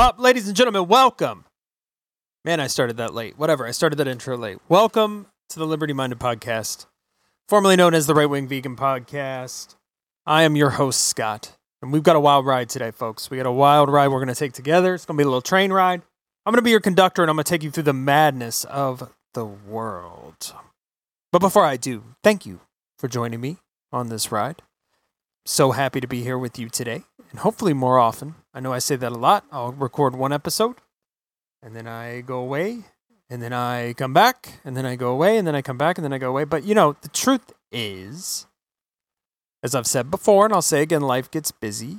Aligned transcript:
Ladies 0.00 0.48
and 0.48 0.56
gentlemen, 0.56 0.88
welcome. 0.88 1.44
Man, 2.42 2.58
I 2.58 2.68
started 2.68 2.96
that 2.96 3.12
late. 3.12 3.38
Whatever, 3.38 3.66
I 3.66 3.70
started 3.70 3.96
that 3.96 4.08
intro 4.08 4.34
late. 4.34 4.56
Welcome 4.66 5.26
to 5.50 5.58
the 5.58 5.66
Liberty 5.66 5.92
Minded 5.92 6.18
Podcast, 6.18 6.86
formerly 7.50 7.76
known 7.76 7.92
as 7.92 8.06
the 8.06 8.14
Right 8.14 8.24
Wing 8.24 8.48
Vegan 8.48 8.76
Podcast. 8.76 9.76
I 10.24 10.44
am 10.44 10.56
your 10.56 10.70
host, 10.70 11.06
Scott, 11.06 11.54
and 11.82 11.92
we've 11.92 12.02
got 12.02 12.16
a 12.16 12.20
wild 12.20 12.46
ride 12.46 12.70
today, 12.70 12.90
folks. 12.90 13.28
We 13.28 13.36
got 13.36 13.44
a 13.44 13.52
wild 13.52 13.90
ride 13.90 14.08
we're 14.08 14.24
going 14.24 14.28
to 14.28 14.34
take 14.34 14.54
together. 14.54 14.94
It's 14.94 15.04
going 15.04 15.18
to 15.18 15.20
be 15.20 15.24
a 15.24 15.28
little 15.28 15.42
train 15.42 15.70
ride. 15.70 16.00
I'm 16.46 16.52
going 16.52 16.60
to 16.60 16.62
be 16.62 16.70
your 16.70 16.80
conductor, 16.80 17.22
and 17.22 17.28
I'm 17.28 17.36
going 17.36 17.44
to 17.44 17.50
take 17.50 17.62
you 17.62 17.70
through 17.70 17.82
the 17.82 17.92
madness 17.92 18.64
of 18.64 19.12
the 19.34 19.44
world. 19.44 20.54
But 21.30 21.40
before 21.40 21.66
I 21.66 21.76
do, 21.76 22.04
thank 22.24 22.46
you 22.46 22.60
for 22.98 23.06
joining 23.06 23.42
me 23.42 23.58
on 23.92 24.08
this 24.08 24.32
ride. 24.32 24.62
So 25.44 25.72
happy 25.72 26.00
to 26.00 26.08
be 26.08 26.22
here 26.22 26.38
with 26.38 26.58
you 26.58 26.70
today, 26.70 27.02
and 27.30 27.40
hopefully 27.40 27.72
more 27.72 27.98
often. 27.98 28.34
I 28.52 28.60
know 28.60 28.72
I 28.72 28.78
say 28.78 28.96
that 28.96 29.12
a 29.12 29.16
lot. 29.16 29.44
I'll 29.52 29.72
record 29.72 30.14
one 30.14 30.32
episode, 30.32 30.76
and 31.62 31.74
then 31.74 31.86
I 31.86 32.20
go 32.20 32.38
away, 32.40 32.84
and 33.28 33.42
then 33.42 33.52
I 33.52 33.92
come 33.92 34.12
back, 34.12 34.60
and 34.64 34.76
then 34.76 34.84
I 34.84 34.96
go 34.96 35.10
away, 35.10 35.38
and 35.38 35.46
then 35.46 35.54
I 35.54 35.62
come 35.62 35.78
back, 35.78 35.98
and 35.98 36.04
then 36.04 36.12
I 36.12 36.18
go 36.18 36.28
away. 36.30 36.44
But 36.44 36.64
you 36.64 36.74
know, 36.74 36.96
the 37.00 37.08
truth 37.08 37.52
is, 37.70 38.46
as 39.62 39.74
I've 39.74 39.86
said 39.86 40.10
before, 40.10 40.44
and 40.44 40.54
I'll 40.54 40.62
say 40.62 40.82
again, 40.82 41.02
life 41.02 41.30
gets 41.30 41.50
busy. 41.50 41.98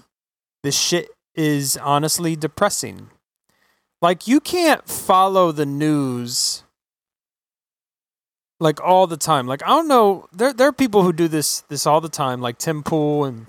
This 0.63 0.77
shit 0.77 1.09
is 1.35 1.77
honestly 1.77 2.35
depressing. 2.35 3.09
Like, 4.01 4.27
you 4.27 4.39
can't 4.39 4.87
follow 4.87 5.51
the 5.51 5.65
news 5.65 6.63
like 8.61 8.79
all 8.81 9.07
the 9.07 9.17
time. 9.17 9.47
Like 9.47 9.63
I 9.63 9.69
don't 9.69 9.87
know, 9.87 10.27
there 10.31 10.53
there 10.53 10.67
are 10.67 10.73
people 10.73 11.03
who 11.03 11.11
do 11.11 11.27
this 11.27 11.61
this 11.61 11.85
all 11.85 11.99
the 11.99 12.07
time, 12.09 12.39
like 12.39 12.57
Tim 12.57 12.83
Pool 12.83 13.25
and 13.25 13.47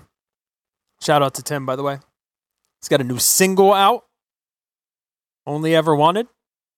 shout 1.03 1.21
out 1.21 1.33
to 1.35 1.43
Tim 1.43 1.65
by 1.65 1.75
the 1.75 1.83
way. 1.83 1.99
He's 2.81 2.89
got 2.89 3.01
a 3.01 3.05
new 3.05 3.19
single 3.19 3.73
out. 3.73 4.05
Only 5.45 5.75
ever 5.75 5.95
wanted. 5.95 6.27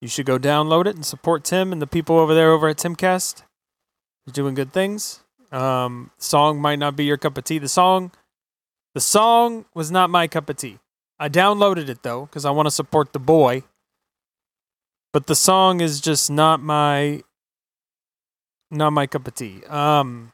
You 0.01 0.07
should 0.07 0.25
go 0.25 0.37
download 0.37 0.87
it 0.87 0.95
and 0.95 1.05
support 1.05 1.43
Tim 1.43 1.71
and 1.71 1.81
the 1.81 1.87
people 1.87 2.17
over 2.17 2.33
there 2.33 2.51
over 2.51 2.67
at 2.67 2.77
Timcast. 2.77 3.43
He's 4.25 4.33
doing 4.33 4.55
good 4.55 4.73
things. 4.73 5.21
Um, 5.51 6.11
song 6.17 6.59
might 6.59 6.79
not 6.79 6.95
be 6.95 7.05
your 7.05 7.17
cup 7.17 7.37
of 7.37 7.43
tea. 7.43 7.59
The 7.59 7.69
song, 7.69 8.11
the 8.93 9.01
song 9.01 9.65
was 9.73 9.91
not 9.91 10.09
my 10.09 10.27
cup 10.27 10.49
of 10.49 10.57
tea. 10.57 10.79
I 11.19 11.29
downloaded 11.29 11.89
it 11.89 12.03
though 12.03 12.25
because 12.25 12.45
I 12.45 12.51
want 12.51 12.65
to 12.65 12.71
support 12.71 13.13
the 13.13 13.19
boy. 13.19 13.63
But 15.13 15.27
the 15.27 15.35
song 15.35 15.79
is 15.79 16.01
just 16.01 16.29
not 16.29 16.61
my 16.61 17.23
not 18.69 18.91
my 18.91 19.07
cup 19.07 19.27
of 19.27 19.35
tea. 19.35 19.63
Um, 19.65 20.33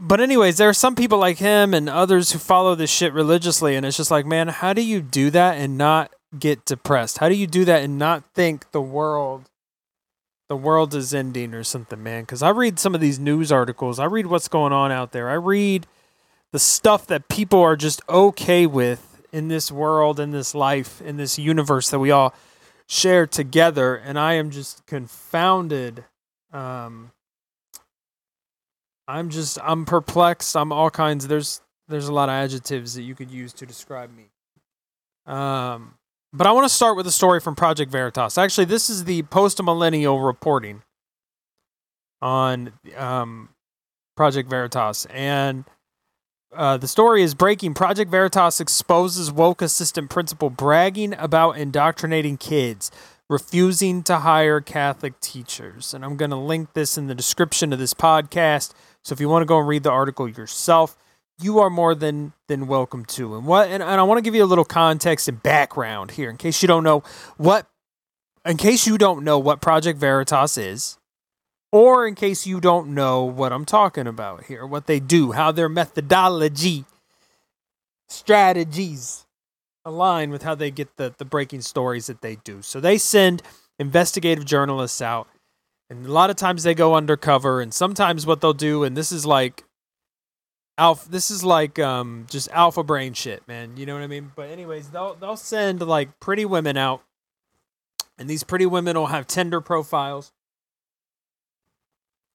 but 0.00 0.20
anyways, 0.20 0.56
there 0.56 0.68
are 0.68 0.74
some 0.74 0.94
people 0.94 1.18
like 1.18 1.38
him 1.38 1.74
and 1.74 1.88
others 1.88 2.32
who 2.32 2.38
follow 2.38 2.74
this 2.74 2.90
shit 2.90 3.12
religiously, 3.12 3.76
and 3.76 3.84
it's 3.84 3.98
just 3.98 4.10
like, 4.10 4.24
man, 4.24 4.48
how 4.48 4.72
do 4.72 4.82
you 4.82 5.02
do 5.02 5.30
that 5.30 5.58
and 5.58 5.76
not 5.76 6.10
get 6.38 6.64
depressed? 6.64 7.18
How 7.18 7.28
do 7.28 7.34
you 7.34 7.46
do 7.46 7.66
that 7.66 7.82
and 7.82 7.98
not 7.98 8.24
think 8.34 8.70
the 8.72 8.80
world, 8.80 9.50
the 10.48 10.56
world 10.56 10.94
is 10.94 11.12
ending 11.12 11.52
or 11.52 11.62
something, 11.62 12.02
man? 12.02 12.22
Because 12.22 12.42
I 12.42 12.48
read 12.48 12.78
some 12.78 12.94
of 12.94 13.02
these 13.02 13.18
news 13.18 13.52
articles, 13.52 13.98
I 13.98 14.06
read 14.06 14.26
what's 14.26 14.48
going 14.48 14.72
on 14.72 14.90
out 14.90 15.12
there, 15.12 15.28
I 15.28 15.34
read 15.34 15.86
the 16.50 16.58
stuff 16.58 17.06
that 17.08 17.28
people 17.28 17.60
are 17.60 17.76
just 17.76 18.00
okay 18.08 18.66
with 18.66 19.22
in 19.32 19.48
this 19.48 19.70
world, 19.70 20.18
in 20.18 20.30
this 20.30 20.54
life, 20.54 21.02
in 21.02 21.18
this 21.18 21.38
universe 21.38 21.90
that 21.90 21.98
we 21.98 22.10
all 22.10 22.34
share 22.86 23.26
together, 23.26 23.96
and 23.96 24.18
I 24.18 24.34
am 24.34 24.50
just 24.50 24.84
confounded 24.86 26.04
um, 26.52 27.12
I'm 29.10 29.28
just 29.28 29.58
I'm 29.62 29.84
perplexed. 29.84 30.56
I'm 30.56 30.72
all 30.72 30.90
kinds. 30.90 31.26
There's 31.26 31.60
there's 31.88 32.08
a 32.08 32.12
lot 32.12 32.28
of 32.28 32.34
adjectives 32.34 32.94
that 32.94 33.02
you 33.02 33.14
could 33.14 33.30
use 33.30 33.52
to 33.54 33.66
describe 33.66 34.10
me. 34.14 34.30
Um, 35.26 35.94
but 36.32 36.46
I 36.46 36.52
want 36.52 36.68
to 36.68 36.74
start 36.74 36.96
with 36.96 37.06
a 37.06 37.12
story 37.12 37.40
from 37.40 37.56
Project 37.56 37.90
Veritas. 37.90 38.38
Actually, 38.38 38.66
this 38.66 38.88
is 38.88 39.04
the 39.04 39.22
post 39.24 39.62
millennial 39.62 40.20
reporting 40.20 40.82
on 42.22 42.72
um, 42.96 43.48
Project 44.16 44.48
Veritas, 44.48 45.06
and 45.06 45.64
uh, 46.54 46.76
the 46.76 46.88
story 46.88 47.22
is 47.22 47.34
breaking. 47.34 47.74
Project 47.74 48.10
Veritas 48.10 48.60
exposes 48.60 49.32
woke 49.32 49.60
assistant 49.60 50.10
principal 50.10 50.50
bragging 50.50 51.14
about 51.14 51.58
indoctrinating 51.58 52.36
kids 52.36 52.90
refusing 53.30 54.02
to 54.02 54.18
hire 54.18 54.60
Catholic 54.60 55.18
teachers. 55.20 55.94
And 55.94 56.04
I'm 56.04 56.16
going 56.16 56.32
to 56.32 56.36
link 56.36 56.72
this 56.74 56.98
in 56.98 57.06
the 57.06 57.14
description 57.14 57.72
of 57.72 57.78
this 57.78 57.94
podcast. 57.94 58.72
So 59.04 59.12
if 59.12 59.20
you 59.20 59.28
want 59.28 59.42
to 59.42 59.46
go 59.46 59.58
and 59.58 59.68
read 59.68 59.82
the 59.82 59.90
article 59.90 60.28
yourself, 60.28 60.96
you 61.40 61.58
are 61.60 61.70
more 61.70 61.94
than 61.94 62.32
than 62.48 62.66
welcome 62.66 63.04
to. 63.06 63.36
And 63.36 63.46
what 63.46 63.68
and, 63.68 63.82
and 63.82 64.00
I 64.00 64.02
want 64.02 64.18
to 64.18 64.22
give 64.22 64.34
you 64.34 64.44
a 64.44 64.46
little 64.46 64.64
context 64.64 65.28
and 65.28 65.42
background 65.42 66.12
here 66.12 66.30
in 66.30 66.36
case 66.36 66.62
you 66.62 66.68
don't 66.68 66.84
know 66.84 67.02
what 67.36 67.66
in 68.44 68.56
case 68.56 68.86
you 68.86 68.98
don't 68.98 69.24
know 69.24 69.38
what 69.38 69.60
Project 69.60 69.98
Veritas 69.98 70.56
is, 70.56 70.98
or 71.72 72.06
in 72.06 72.14
case 72.14 72.46
you 72.46 72.60
don't 72.60 72.94
know 72.94 73.24
what 73.24 73.52
I'm 73.52 73.64
talking 73.64 74.06
about 74.06 74.44
here, 74.44 74.66
what 74.66 74.86
they 74.86 75.00
do, 75.00 75.32
how 75.32 75.52
their 75.52 75.68
methodology, 75.68 76.84
strategies 78.08 79.26
align 79.84 80.30
with 80.30 80.42
how 80.42 80.54
they 80.54 80.70
get 80.70 80.96
the, 80.96 81.14
the 81.16 81.24
breaking 81.24 81.60
stories 81.62 82.06
that 82.06 82.22
they 82.22 82.36
do. 82.36 82.62
So 82.62 82.80
they 82.80 82.98
send 82.98 83.42
investigative 83.78 84.44
journalists 84.44 85.00
out, 85.00 85.28
and 85.90 86.06
a 86.06 86.12
lot 86.12 86.30
of 86.30 86.36
times 86.36 86.62
they 86.62 86.74
go 86.74 86.94
undercover, 86.94 87.60
and 87.60 87.74
sometimes 87.74 88.26
what 88.26 88.40
they'll 88.40 88.52
do, 88.52 88.84
and 88.84 88.96
this 88.96 89.12
is 89.12 89.26
like 89.26 89.64
alpha 90.78 91.10
this 91.10 91.30
is 91.30 91.44
like 91.44 91.78
um 91.78 92.26
just 92.30 92.48
alpha 92.52 92.82
brain 92.82 93.12
shit, 93.12 93.46
man. 93.46 93.76
You 93.76 93.84
know 93.84 93.94
what 93.94 94.02
I 94.02 94.06
mean? 94.06 94.32
But 94.34 94.50
anyways, 94.50 94.88
they'll 94.90 95.14
they'll 95.14 95.36
send 95.36 95.82
like 95.82 96.20
pretty 96.20 96.44
women 96.44 96.76
out, 96.76 97.02
and 98.18 98.28
these 98.28 98.44
pretty 98.44 98.66
women 98.66 98.96
will 98.96 99.08
have 99.08 99.26
Tinder 99.26 99.60
profiles. 99.60 100.32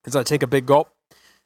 As 0.05 0.15
I 0.15 0.21
take 0.21 0.43
a 0.43 0.47
big 0.47 0.67
gulp. 0.67 0.91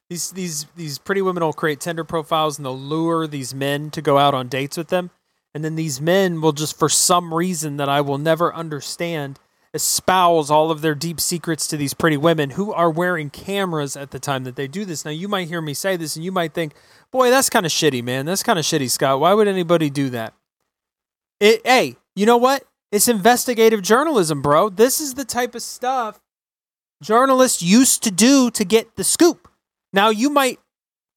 These 0.09 0.31
these 0.31 0.65
these 0.75 0.97
pretty 0.97 1.21
women 1.21 1.43
will 1.43 1.53
create 1.53 1.79
Tinder 1.79 2.03
profiles 2.03 2.57
and 2.57 2.65
they'll 2.65 2.77
lure 2.77 3.27
these 3.27 3.53
men 3.53 3.91
to 3.91 4.01
go 4.01 4.17
out 4.17 4.33
on 4.33 4.47
dates 4.47 4.75
with 4.75 4.87
them 4.87 5.11
and 5.53 5.63
then 5.63 5.75
these 5.75 5.99
men 5.99 6.41
will 6.41 6.51
just, 6.51 6.77
for 6.77 6.89
some 6.89 7.33
reason 7.33 7.77
that 7.77 7.89
I 7.89 8.01
will 8.01 8.17
never 8.17 8.53
understand, 8.53 9.39
espouse 9.73 10.49
all 10.49 10.71
of 10.71 10.81
their 10.81 10.95
deep 10.95 11.19
secrets 11.19 11.67
to 11.67 11.77
these 11.77 11.93
pretty 11.93 12.17
women 12.17 12.51
who 12.51 12.73
are 12.73 12.89
wearing 12.89 13.29
cameras 13.29 13.95
at 13.95 14.11
the 14.11 14.19
time 14.19 14.43
that 14.43 14.55
they 14.55 14.67
do 14.67 14.85
this. 14.85 15.05
Now, 15.05 15.11
you 15.11 15.27
might 15.27 15.47
hear 15.47 15.61
me 15.61 15.73
say 15.73 15.95
this 15.95 16.15
and 16.15 16.25
you 16.25 16.31
might 16.31 16.53
think, 16.53 16.73
boy, 17.11 17.29
that's 17.29 17.49
kind 17.49 17.65
of 17.65 17.71
shitty, 17.71 18.03
man. 18.03 18.25
That's 18.25 18.43
kind 18.43 18.57
of 18.57 18.65
shitty, 18.65 18.89
Scott. 18.89 19.19
Why 19.19 19.33
would 19.33 19.47
anybody 19.47 19.89
do 19.89 20.09
that? 20.09 20.33
It, 21.39 21.61
hey, 21.65 21.97
you 22.15 22.25
know 22.25 22.37
what? 22.37 22.63
It's 22.91 23.07
investigative 23.07 23.81
journalism, 23.81 24.41
bro. 24.41 24.69
This 24.69 24.99
is 24.99 25.13
the 25.13 25.25
type 25.25 25.53
of 25.53 25.61
stuff 25.61 26.19
journalists 27.01 27.61
used 27.61 28.03
to 28.03 28.11
do 28.11 28.51
to 28.51 28.65
get 28.65 28.95
the 28.95 29.03
scoop. 29.03 29.47
Now, 29.93 30.09
you 30.09 30.29
might 30.29 30.59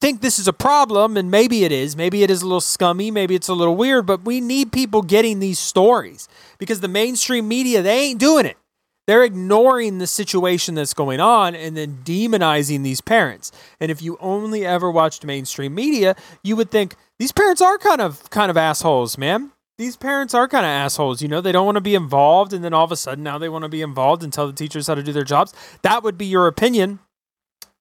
think 0.02 0.20
this 0.20 0.40
is 0.40 0.48
a 0.48 0.52
problem, 0.52 1.16
and 1.16 1.30
maybe 1.30 1.62
it 1.62 1.70
is. 1.70 1.96
Maybe 1.96 2.24
it 2.24 2.30
is 2.30 2.42
a 2.42 2.44
little 2.44 2.60
scummy. 2.60 3.12
Maybe 3.12 3.36
it's 3.36 3.46
a 3.46 3.54
little 3.54 3.76
weird, 3.76 4.04
but 4.04 4.24
we 4.24 4.40
need 4.40 4.72
people 4.72 5.00
getting 5.00 5.38
these 5.38 5.60
stories 5.60 6.28
because 6.58 6.80
the 6.80 6.88
mainstream 6.88 7.46
media, 7.46 7.82
they 7.82 8.00
ain't 8.00 8.18
doing 8.18 8.44
it. 8.44 8.56
They're 9.06 9.22
ignoring 9.22 9.98
the 9.98 10.08
situation 10.08 10.74
that's 10.74 10.92
going 10.92 11.20
on 11.20 11.54
and 11.54 11.76
then 11.76 12.00
demonizing 12.04 12.82
these 12.82 13.00
parents. 13.00 13.52
And 13.78 13.92
if 13.92 14.02
you 14.02 14.18
only 14.20 14.66
ever 14.66 14.90
watched 14.90 15.24
mainstream 15.24 15.72
media, 15.72 16.16
you 16.42 16.56
would 16.56 16.72
think 16.72 16.96
these 17.20 17.32
parents 17.32 17.62
are 17.62 17.78
kind 17.78 18.00
of 18.00 18.28
kind 18.30 18.50
of 18.50 18.56
assholes, 18.56 19.16
man. 19.16 19.52
These 19.78 19.96
parents 19.96 20.34
are 20.34 20.48
kind 20.48 20.66
of 20.66 20.70
assholes, 20.70 21.22
you 21.22 21.28
know. 21.28 21.40
They 21.40 21.52
don't 21.52 21.66
want 21.66 21.76
to 21.76 21.80
be 21.80 21.94
involved 21.94 22.52
and 22.52 22.64
then 22.64 22.74
all 22.74 22.84
of 22.84 22.92
a 22.92 22.96
sudden 22.96 23.22
now 23.22 23.38
they 23.38 23.48
want 23.48 23.62
to 23.62 23.68
be 23.68 23.82
involved 23.82 24.22
and 24.24 24.32
tell 24.32 24.46
the 24.48 24.52
teachers 24.52 24.88
how 24.88 24.96
to 24.96 25.02
do 25.02 25.12
their 25.12 25.24
jobs. 25.24 25.54
That 25.82 26.02
would 26.02 26.18
be 26.18 26.26
your 26.26 26.46
opinion 26.46 27.00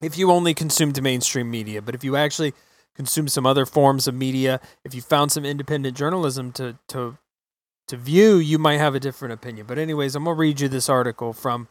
if 0.02 0.18
you 0.18 0.30
only 0.30 0.52
consumed 0.52 1.00
mainstream 1.02 1.50
media. 1.50 1.80
But 1.80 1.94
if 1.94 2.04
you 2.04 2.16
actually 2.16 2.52
consume 2.94 3.28
some 3.28 3.46
other 3.46 3.64
forms 3.64 4.06
of 4.06 4.14
media, 4.14 4.60
if 4.84 4.94
you 4.94 5.00
found 5.00 5.32
some 5.32 5.44
independent 5.44 5.96
journalism 5.96 6.52
to 6.52 6.76
to 6.88 7.16
to 7.88 7.96
view, 7.96 8.36
you 8.36 8.58
might 8.58 8.78
have 8.78 8.94
a 8.94 9.00
different 9.00 9.32
opinion. 9.32 9.66
But 9.66 9.78
anyways, 9.78 10.14
I'm 10.14 10.24
gonna 10.24 10.36
read 10.36 10.60
you 10.60 10.68
this 10.68 10.88
article 10.88 11.32
from 11.32 11.68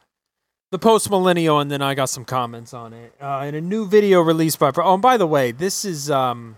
the 0.71 0.79
Post 0.79 1.09
Millennial, 1.09 1.59
and 1.59 1.69
then 1.69 1.81
I 1.81 1.93
got 1.93 2.09
some 2.09 2.25
comments 2.25 2.73
on 2.73 2.93
it. 2.93 3.13
Uh, 3.19 3.45
in 3.47 3.55
a 3.55 3.61
new 3.61 3.85
video 3.85 4.21
released 4.21 4.57
by 4.57 4.71
oh, 4.75 4.93
and 4.93 5.01
by 5.01 5.17
the 5.17 5.27
way, 5.27 5.51
this 5.51 5.85
is 5.85 6.09
um 6.09 6.57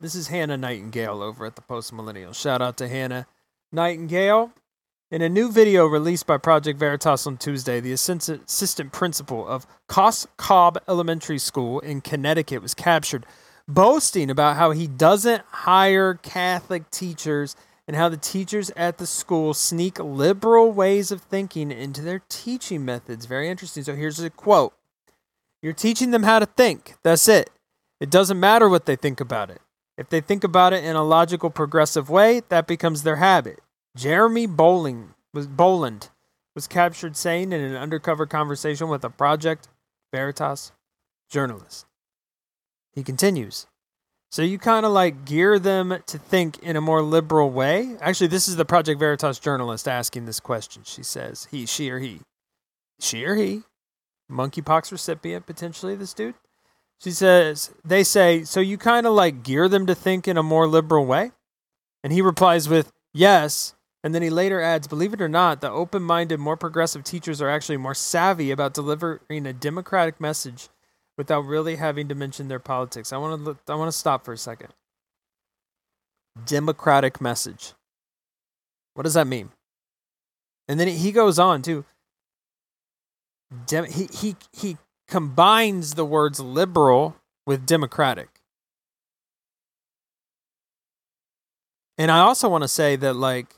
this 0.00 0.14
is 0.14 0.28
Hannah 0.28 0.56
Nightingale 0.56 1.22
over 1.22 1.44
at 1.44 1.56
the 1.56 1.62
Post 1.62 1.92
Millennial. 1.92 2.32
Shout 2.32 2.62
out 2.62 2.76
to 2.78 2.88
Hannah 2.88 3.26
Nightingale. 3.72 4.52
In 5.10 5.22
a 5.22 5.28
new 5.30 5.50
video 5.50 5.86
released 5.86 6.26
by 6.26 6.36
Project 6.36 6.78
Veritas 6.78 7.26
on 7.26 7.38
Tuesday, 7.38 7.80
the 7.80 7.92
assistant 7.92 8.92
principal 8.92 9.48
of 9.48 9.66
Cos 9.86 10.26
Cob 10.36 10.78
Elementary 10.86 11.38
School 11.38 11.80
in 11.80 12.02
Connecticut 12.02 12.60
was 12.60 12.74
captured 12.74 13.24
boasting 13.66 14.28
about 14.28 14.56
how 14.56 14.72
he 14.72 14.86
doesn't 14.86 15.42
hire 15.50 16.12
Catholic 16.12 16.90
teachers 16.90 17.56
and 17.86 17.96
how 17.96 18.10
the 18.10 18.18
teachers 18.18 18.70
at 18.76 18.98
the 18.98 19.06
school 19.06 19.54
sneak 19.54 19.98
liberal 19.98 20.72
ways 20.72 21.10
of 21.10 21.22
thinking 21.22 21.70
into 21.70 22.02
their 22.02 22.20
teaching 22.28 22.84
methods. 22.84 23.24
Very 23.24 23.48
interesting. 23.48 23.84
So 23.84 23.94
here's 23.94 24.20
a 24.20 24.28
quote 24.28 24.74
You're 25.62 25.72
teaching 25.72 26.10
them 26.10 26.24
how 26.24 26.38
to 26.38 26.44
think. 26.44 26.96
That's 27.02 27.28
it. 27.28 27.48
It 27.98 28.10
doesn't 28.10 28.38
matter 28.38 28.68
what 28.68 28.84
they 28.84 28.94
think 28.94 29.22
about 29.22 29.48
it. 29.48 29.62
If 29.96 30.10
they 30.10 30.20
think 30.20 30.44
about 30.44 30.74
it 30.74 30.84
in 30.84 30.96
a 30.96 31.02
logical, 31.02 31.48
progressive 31.48 32.10
way, 32.10 32.42
that 32.50 32.66
becomes 32.66 33.04
their 33.04 33.16
habit. 33.16 33.60
Jeremy 33.98 34.46
was 35.34 35.46
Boland 35.48 36.10
was 36.54 36.68
captured 36.68 37.16
saying 37.16 37.52
in 37.52 37.60
an 37.60 37.74
undercover 37.74 38.26
conversation 38.26 38.88
with 38.88 39.04
a 39.04 39.10
Project 39.10 39.68
Veritas 40.12 40.70
journalist. 41.28 41.84
He 42.92 43.02
continues. 43.02 43.66
So 44.30 44.42
you 44.42 44.58
kind 44.58 44.86
of 44.86 44.92
like 44.92 45.24
gear 45.24 45.58
them 45.58 45.98
to 46.06 46.18
think 46.18 46.58
in 46.60 46.76
a 46.76 46.80
more 46.80 47.02
liberal 47.02 47.50
way. 47.50 47.96
Actually, 48.00 48.28
this 48.28 48.46
is 48.46 48.54
the 48.54 48.64
Project 48.64 49.00
Veritas 49.00 49.40
journalist 49.40 49.88
asking 49.88 50.26
this 50.26 50.38
question. 50.38 50.82
She 50.84 51.02
says, 51.02 51.48
he, 51.50 51.66
she, 51.66 51.90
or 51.90 51.98
he. 51.98 52.20
She 53.00 53.24
or 53.24 53.34
he. 53.34 53.62
Monkeypox 54.30 54.92
recipient, 54.92 55.46
potentially, 55.46 55.96
this 55.96 56.14
dude. 56.14 56.34
She 57.00 57.10
says, 57.10 57.72
they 57.84 58.04
say, 58.04 58.44
so 58.44 58.60
you 58.60 58.78
kind 58.78 59.06
of 59.06 59.14
like 59.14 59.42
gear 59.42 59.68
them 59.68 59.86
to 59.86 59.94
think 59.94 60.28
in 60.28 60.36
a 60.36 60.42
more 60.42 60.68
liberal 60.68 61.06
way? 61.06 61.32
And 62.04 62.12
he 62.12 62.20
replies 62.22 62.68
with, 62.68 62.92
yes. 63.12 63.74
And 64.04 64.14
then 64.14 64.22
he 64.22 64.30
later 64.30 64.60
adds, 64.60 64.86
believe 64.86 65.12
it 65.12 65.20
or 65.20 65.28
not, 65.28 65.60
the 65.60 65.70
open 65.70 66.02
minded, 66.02 66.38
more 66.38 66.56
progressive 66.56 67.02
teachers 67.02 67.42
are 67.42 67.50
actually 67.50 67.78
more 67.78 67.94
savvy 67.94 68.50
about 68.50 68.74
delivering 68.74 69.46
a 69.46 69.52
democratic 69.52 70.20
message 70.20 70.68
without 71.16 71.40
really 71.40 71.76
having 71.76 72.08
to 72.08 72.14
mention 72.14 72.46
their 72.46 72.60
politics. 72.60 73.12
I 73.12 73.16
want 73.16 73.44
to 73.44 73.72
I 73.72 73.74
want 73.74 73.90
to 73.90 73.98
stop 73.98 74.24
for 74.24 74.32
a 74.32 74.38
second. 74.38 74.68
Democratic 76.46 77.20
message. 77.20 77.72
What 78.94 79.02
does 79.02 79.14
that 79.14 79.26
mean? 79.26 79.50
And 80.68 80.78
then 80.78 80.86
he 80.88 81.10
goes 81.10 81.38
on 81.38 81.62
to 81.62 81.84
Dem- 83.66 83.86
he 83.86 84.08
he 84.12 84.36
he 84.52 84.76
combines 85.06 85.94
the 85.94 86.04
words 86.04 86.38
liberal 86.38 87.16
with 87.46 87.64
democratic. 87.64 88.28
And 91.96 92.10
I 92.10 92.20
also 92.20 92.48
want 92.48 92.62
to 92.62 92.68
say 92.68 92.94
that 92.96 93.14
like 93.14 93.57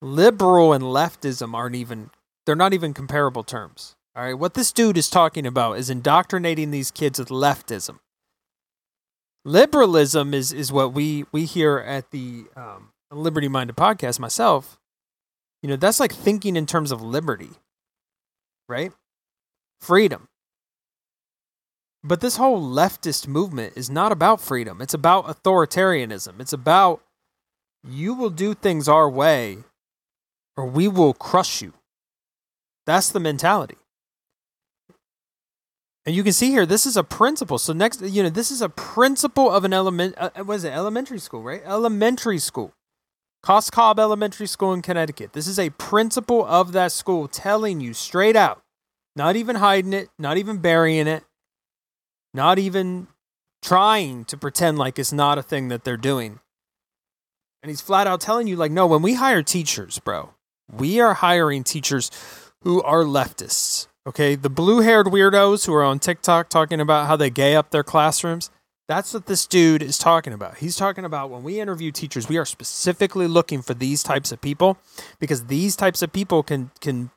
liberal 0.00 0.72
and 0.72 0.84
leftism 0.84 1.54
aren't 1.54 1.76
even 1.76 2.10
they're 2.46 2.56
not 2.56 2.72
even 2.72 2.94
comparable 2.94 3.44
terms. 3.44 3.94
All 4.16 4.24
right, 4.24 4.34
what 4.34 4.54
this 4.54 4.72
dude 4.72 4.96
is 4.96 5.10
talking 5.10 5.46
about 5.46 5.78
is 5.78 5.90
indoctrinating 5.90 6.70
these 6.70 6.90
kids 6.90 7.18
with 7.18 7.28
leftism. 7.28 7.98
Liberalism 9.44 10.34
is 10.34 10.52
is 10.52 10.72
what 10.72 10.92
we 10.92 11.24
we 11.32 11.44
hear 11.44 11.78
at 11.78 12.10
the 12.10 12.44
um, 12.56 12.90
Liberty 13.10 13.48
Minded 13.48 13.76
podcast. 13.76 14.18
Myself, 14.18 14.78
you 15.62 15.68
know, 15.68 15.76
that's 15.76 16.00
like 16.00 16.12
thinking 16.12 16.56
in 16.56 16.66
terms 16.66 16.90
of 16.90 17.02
liberty, 17.02 17.50
right? 18.68 18.92
Freedom. 19.80 20.28
But 22.02 22.20
this 22.20 22.36
whole 22.36 22.60
leftist 22.60 23.26
movement 23.26 23.74
is 23.76 23.90
not 23.90 24.12
about 24.12 24.40
freedom. 24.40 24.80
It's 24.80 24.94
about 24.94 25.26
authoritarianism. 25.26 26.40
It's 26.40 26.52
about 26.52 27.02
you 27.84 28.14
will 28.14 28.30
do 28.30 28.54
things 28.54 28.88
our 28.88 29.08
way 29.08 29.58
or 30.58 30.66
we 30.66 30.88
will 30.88 31.14
crush 31.14 31.62
you. 31.62 31.72
That's 32.84 33.10
the 33.10 33.20
mentality. 33.20 33.76
And 36.04 36.16
you 36.16 36.24
can 36.24 36.32
see 36.32 36.50
here, 36.50 36.66
this 36.66 36.84
is 36.84 36.96
a 36.96 37.04
principle. 37.04 37.58
So 37.58 37.72
next, 37.72 38.02
you 38.02 38.22
know, 38.22 38.28
this 38.30 38.50
is 38.50 38.60
a 38.60 38.68
principle 38.68 39.50
of 39.50 39.64
an 39.64 39.72
element. 39.72 40.14
Uh, 40.18 40.30
was 40.44 40.64
it 40.64 40.72
elementary 40.72 41.18
school, 41.20 41.42
right? 41.42 41.62
Elementary 41.64 42.38
school, 42.38 42.72
Cos 43.42 43.70
Cob 43.70 44.00
Elementary 44.00 44.46
School 44.46 44.72
in 44.72 44.82
Connecticut. 44.82 45.32
This 45.32 45.46
is 45.46 45.58
a 45.58 45.70
principle 45.70 46.44
of 46.44 46.72
that 46.72 46.92
school 46.92 47.28
telling 47.28 47.80
you 47.80 47.94
straight 47.94 48.36
out, 48.36 48.62
not 49.14 49.36
even 49.36 49.56
hiding 49.56 49.92
it, 49.92 50.08
not 50.18 50.38
even 50.38 50.58
burying 50.58 51.06
it, 51.06 51.24
not 52.34 52.58
even 52.58 53.06
trying 53.62 54.24
to 54.24 54.36
pretend 54.36 54.78
like 54.78 54.98
it's 54.98 55.12
not 55.12 55.38
a 55.38 55.42
thing 55.42 55.68
that 55.68 55.84
they're 55.84 55.96
doing. 55.96 56.40
And 57.62 57.70
he's 57.70 57.80
flat 57.80 58.06
out 58.06 58.20
telling 58.20 58.46
you, 58.46 58.56
like, 58.56 58.72
no, 58.72 58.86
when 58.86 59.02
we 59.02 59.14
hire 59.14 59.42
teachers, 59.42 59.98
bro, 59.98 60.30
we 60.70 61.00
are 61.00 61.14
hiring 61.14 61.64
teachers 61.64 62.10
who 62.62 62.82
are 62.82 63.04
leftists. 63.04 63.86
Okay, 64.06 64.34
the 64.34 64.50
blue 64.50 64.80
haired 64.80 65.06
weirdos 65.06 65.66
who 65.66 65.74
are 65.74 65.84
on 65.84 65.98
TikTok 65.98 66.48
talking 66.48 66.80
about 66.80 67.06
how 67.06 67.16
they 67.16 67.30
gay 67.30 67.54
up 67.54 67.70
their 67.70 67.82
classrooms. 67.82 68.50
That's 68.88 69.12
what 69.12 69.26
this 69.26 69.46
dude 69.46 69.82
is 69.82 69.98
talking 69.98 70.32
about. 70.32 70.58
He's 70.58 70.76
talking 70.76 71.04
about 71.04 71.28
when 71.28 71.42
we 71.42 71.60
interview 71.60 71.92
teachers, 71.92 72.26
we 72.26 72.38
are 72.38 72.46
specifically 72.46 73.28
looking 73.28 73.60
for 73.60 73.74
these 73.74 74.02
types 74.02 74.32
of 74.32 74.40
people 74.40 74.78
because 75.20 75.44
these 75.46 75.76
types 75.76 76.00
of 76.00 76.12
people 76.12 76.42
can 76.42 76.70
can 76.80 77.10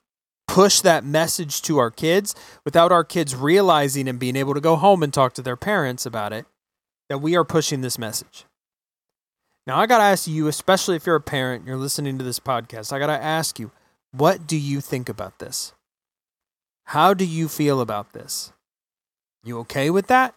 push 0.49 0.81
that 0.81 1.05
message 1.05 1.61
to 1.61 1.77
our 1.77 1.89
kids 1.89 2.35
without 2.65 2.91
our 2.91 3.05
kids 3.05 3.33
realizing 3.33 4.09
and 4.09 4.19
being 4.19 4.35
able 4.35 4.53
to 4.53 4.59
go 4.59 4.75
home 4.75 5.01
and 5.01 5.13
talk 5.13 5.33
to 5.33 5.41
their 5.41 5.55
parents 5.55 6.05
about 6.05 6.33
it 6.33 6.45
that 7.07 7.19
we 7.19 7.37
are 7.37 7.45
pushing 7.45 7.79
this 7.79 7.97
message. 7.97 8.45
Now, 9.67 9.77
I 9.77 9.85
got 9.85 9.99
to 9.99 10.03
ask 10.03 10.27
you, 10.27 10.47
especially 10.47 10.95
if 10.95 11.05
you're 11.05 11.15
a 11.15 11.21
parent, 11.21 11.67
you're 11.67 11.77
listening 11.77 12.17
to 12.17 12.23
this 12.23 12.39
podcast, 12.39 12.91
I 12.91 12.99
got 12.99 13.07
to 13.07 13.23
ask 13.23 13.59
you, 13.59 13.71
what 14.11 14.47
do 14.47 14.57
you 14.57 14.81
think 14.81 15.07
about 15.07 15.39
this? 15.39 15.73
How 16.85 17.13
do 17.13 17.25
you 17.25 17.47
feel 17.47 17.79
about 17.79 18.13
this? 18.13 18.51
You 19.43 19.59
okay 19.59 19.89
with 19.89 20.07
that? 20.07 20.35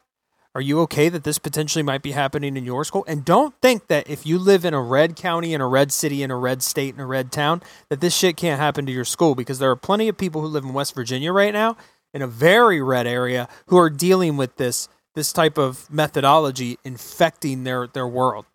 Are 0.55 0.61
you 0.61 0.81
okay 0.82 1.09
that 1.09 1.25
this 1.25 1.41
potentially 1.41 1.82
might 1.82 2.03
be 2.03 2.12
happening 2.12 2.56
in 2.56 2.65
your 2.65 2.85
school? 2.85 3.05
And 3.09 3.25
don't 3.25 3.55
think 3.61 3.88
that 3.88 4.09
if 4.09 4.25
you 4.25 4.38
live 4.38 4.65
in 4.65 4.73
a 4.73 4.81
red 4.81 5.17
county, 5.17 5.53
in 5.53 5.61
a 5.61 5.67
red 5.67 5.91
city, 5.91 6.23
in 6.23 6.31
a 6.31 6.37
red 6.37 6.62
state, 6.62 6.94
in 6.94 7.00
a 7.00 7.06
red 7.06 7.32
town, 7.32 7.61
that 7.88 8.00
this 8.00 8.17
shit 8.17 8.37
can't 8.37 8.61
happen 8.61 8.87
to 8.87 8.93
your 8.93 9.05
school 9.05 9.35
because 9.35 9.59
there 9.59 9.71
are 9.71 9.76
plenty 9.76 10.06
of 10.06 10.17
people 10.17 10.43
who 10.43 10.47
live 10.47 10.62
in 10.62 10.73
West 10.73 10.94
Virginia 10.94 11.32
right 11.32 11.53
now 11.53 11.76
in 12.12 12.23
a 12.23 12.29
very 12.29 12.81
red 12.81 13.06
area 13.06 13.49
who 13.67 13.76
are 13.79 13.91
dealing 13.91 14.37
with 14.37 14.56
this 14.56 14.88
this 15.17 15.32
type 15.32 15.59
of 15.59 15.88
methodology 15.91 16.79
infecting 16.85 17.65
their 17.65 17.88
their 17.88 18.06
world. 18.06 18.47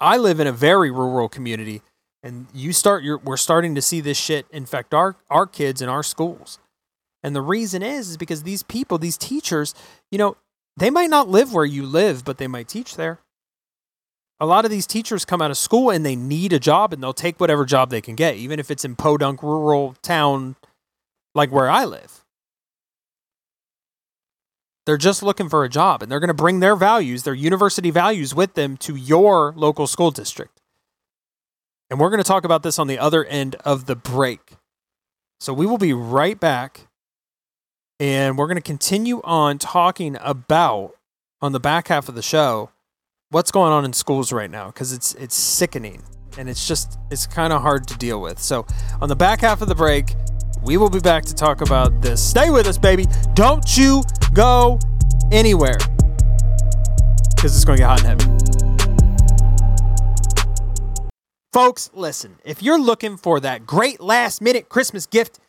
I 0.00 0.16
live 0.16 0.40
in 0.40 0.46
a 0.46 0.52
very 0.52 0.90
rural 0.90 1.28
community 1.28 1.82
and 2.22 2.46
you 2.54 2.72
start 2.72 3.02
you're, 3.02 3.18
we're 3.18 3.36
starting 3.36 3.74
to 3.74 3.82
see 3.82 4.00
this 4.00 4.18
shit 4.18 4.46
infect 4.50 4.94
our 4.94 5.16
our 5.28 5.46
kids 5.46 5.82
in 5.82 5.88
our 5.88 6.02
schools. 6.02 6.58
And 7.22 7.36
the 7.36 7.42
reason 7.42 7.82
is 7.82 8.10
is 8.10 8.16
because 8.16 8.42
these 8.42 8.62
people 8.62 8.98
these 8.98 9.18
teachers 9.18 9.74
you 10.10 10.18
know 10.18 10.36
they 10.76 10.90
might 10.90 11.10
not 11.10 11.28
live 11.28 11.52
where 11.52 11.64
you 11.64 11.84
live 11.84 12.24
but 12.24 12.38
they 12.38 12.46
might 12.46 12.68
teach 12.68 12.96
there. 12.96 13.20
A 14.42 14.46
lot 14.46 14.64
of 14.64 14.70
these 14.70 14.86
teachers 14.86 15.26
come 15.26 15.42
out 15.42 15.50
of 15.50 15.58
school 15.58 15.90
and 15.90 16.04
they 16.04 16.16
need 16.16 16.54
a 16.54 16.58
job 16.58 16.94
and 16.94 17.02
they'll 17.02 17.12
take 17.12 17.38
whatever 17.38 17.66
job 17.66 17.90
they 17.90 18.00
can 18.00 18.14
get 18.14 18.36
even 18.36 18.58
if 18.58 18.70
it's 18.70 18.84
in 18.84 18.96
podunk 18.96 19.42
rural 19.42 19.94
town 20.02 20.56
like 21.34 21.52
where 21.52 21.70
i 21.70 21.84
live 21.84 22.19
they're 24.90 24.96
just 24.96 25.22
looking 25.22 25.48
for 25.48 25.62
a 25.62 25.68
job 25.68 26.02
and 26.02 26.10
they're 26.10 26.20
going 26.20 26.28
to 26.28 26.34
bring 26.34 26.60
their 26.60 26.74
values 26.74 27.22
their 27.22 27.34
university 27.34 27.90
values 27.90 28.34
with 28.34 28.54
them 28.54 28.76
to 28.76 28.96
your 28.96 29.52
local 29.56 29.86
school 29.86 30.10
district 30.10 30.60
and 31.90 31.98
we're 31.98 32.08
going 32.08 32.22
to 32.22 32.26
talk 32.28 32.44
about 32.44 32.62
this 32.62 32.78
on 32.78 32.86
the 32.86 32.98
other 32.98 33.24
end 33.24 33.56
of 33.64 33.86
the 33.86 33.96
break. 33.96 34.52
So 35.40 35.52
we 35.52 35.66
will 35.66 35.78
be 35.78 35.92
right 35.92 36.38
back. 36.38 36.86
And 37.98 38.38
we're 38.38 38.46
going 38.46 38.56
to 38.56 38.62
continue 38.62 39.20
on 39.24 39.58
talking 39.58 40.16
about, 40.20 40.94
on 41.42 41.52
the 41.52 41.60
back 41.60 41.88
half 41.88 42.08
of 42.08 42.14
the 42.14 42.22
show, 42.22 42.70
what's 43.30 43.50
going 43.50 43.72
on 43.72 43.84
in 43.84 43.92
schools 43.92 44.32
right 44.32 44.50
now 44.50 44.66
because 44.66 44.92
it's 44.92 45.14
it's 45.14 45.36
sickening 45.36 46.02
and 46.36 46.48
it's 46.48 46.66
just 46.66 46.98
it's 47.12 47.26
kind 47.26 47.52
of 47.52 47.60
hard 47.60 47.86
to 47.88 47.96
deal 47.98 48.20
with. 48.20 48.38
So 48.38 48.66
on 49.02 49.08
the 49.08 49.16
back 49.16 49.40
half 49.40 49.60
of 49.60 49.68
the 49.68 49.74
break, 49.74 50.14
we 50.62 50.76
will 50.76 50.90
be 50.90 51.00
back 51.00 51.24
to 51.26 51.34
talk 51.34 51.60
about 51.60 52.02
this. 52.02 52.22
Stay 52.22 52.50
with 52.50 52.66
us, 52.66 52.78
baby. 52.78 53.06
Don't 53.34 53.76
you 53.76 54.02
go 54.32 54.78
anywhere 55.32 55.78
because 57.34 57.56
it's 57.56 57.64
going 57.64 57.78
to 57.78 57.82
get 57.82 57.88
hot 57.88 58.04
and 58.04 58.20
heavy. 58.20 58.40
Folks, 61.52 61.90
listen, 61.94 62.36
if 62.44 62.62
you're 62.62 62.80
looking 62.80 63.16
for 63.16 63.40
that 63.40 63.66
great 63.66 64.00
last 64.00 64.40
minute 64.40 64.68
Christmas 64.68 65.06
gift, 65.06 65.40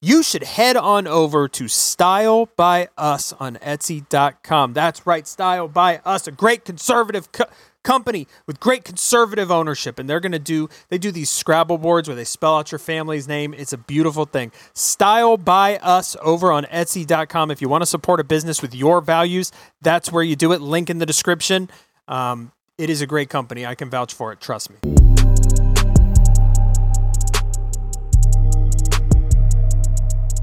you 0.00 0.22
should 0.22 0.42
head 0.42 0.76
on 0.78 1.06
over 1.06 1.46
to 1.48 1.68
Style 1.68 2.48
by 2.56 2.88
Us 2.96 3.34
on 3.34 3.56
Etsy.com. 3.56 4.72
That's 4.72 5.06
right, 5.06 5.26
Style 5.26 5.68
by 5.68 6.00
Us, 6.06 6.26
a 6.26 6.32
great 6.32 6.64
conservative 6.64 7.30
co- 7.32 7.44
company 7.82 8.26
with 8.46 8.60
great 8.60 8.84
conservative 8.84 9.50
ownership. 9.50 9.98
And 9.98 10.08
they're 10.08 10.20
going 10.20 10.32
to 10.32 10.38
do, 10.38 10.68
they 10.88 10.98
do 10.98 11.10
these 11.10 11.30
Scrabble 11.30 11.78
boards 11.78 12.08
where 12.08 12.16
they 12.16 12.24
spell 12.24 12.56
out 12.56 12.72
your 12.72 12.78
family's 12.78 13.26
name. 13.26 13.54
It's 13.54 13.72
a 13.72 13.78
beautiful 13.78 14.24
thing. 14.24 14.52
Style 14.74 15.36
by 15.36 15.78
Us 15.78 16.16
over 16.22 16.52
on 16.52 16.64
Etsy.com. 16.64 17.50
If 17.50 17.60
you 17.60 17.68
want 17.68 17.82
to 17.82 17.86
support 17.86 18.20
a 18.20 18.24
business 18.24 18.62
with 18.62 18.74
your 18.74 19.00
values, 19.00 19.52
that's 19.80 20.12
where 20.12 20.22
you 20.22 20.36
do 20.36 20.52
it. 20.52 20.60
Link 20.60 20.90
in 20.90 20.98
the 20.98 21.06
description. 21.06 21.70
Um, 22.08 22.52
it 22.78 22.90
is 22.90 23.02
a 23.02 23.06
great 23.06 23.28
company. 23.28 23.66
I 23.66 23.74
can 23.74 23.90
vouch 23.90 24.14
for 24.14 24.32
it. 24.32 24.40
Trust 24.40 24.70
me. 24.70 24.76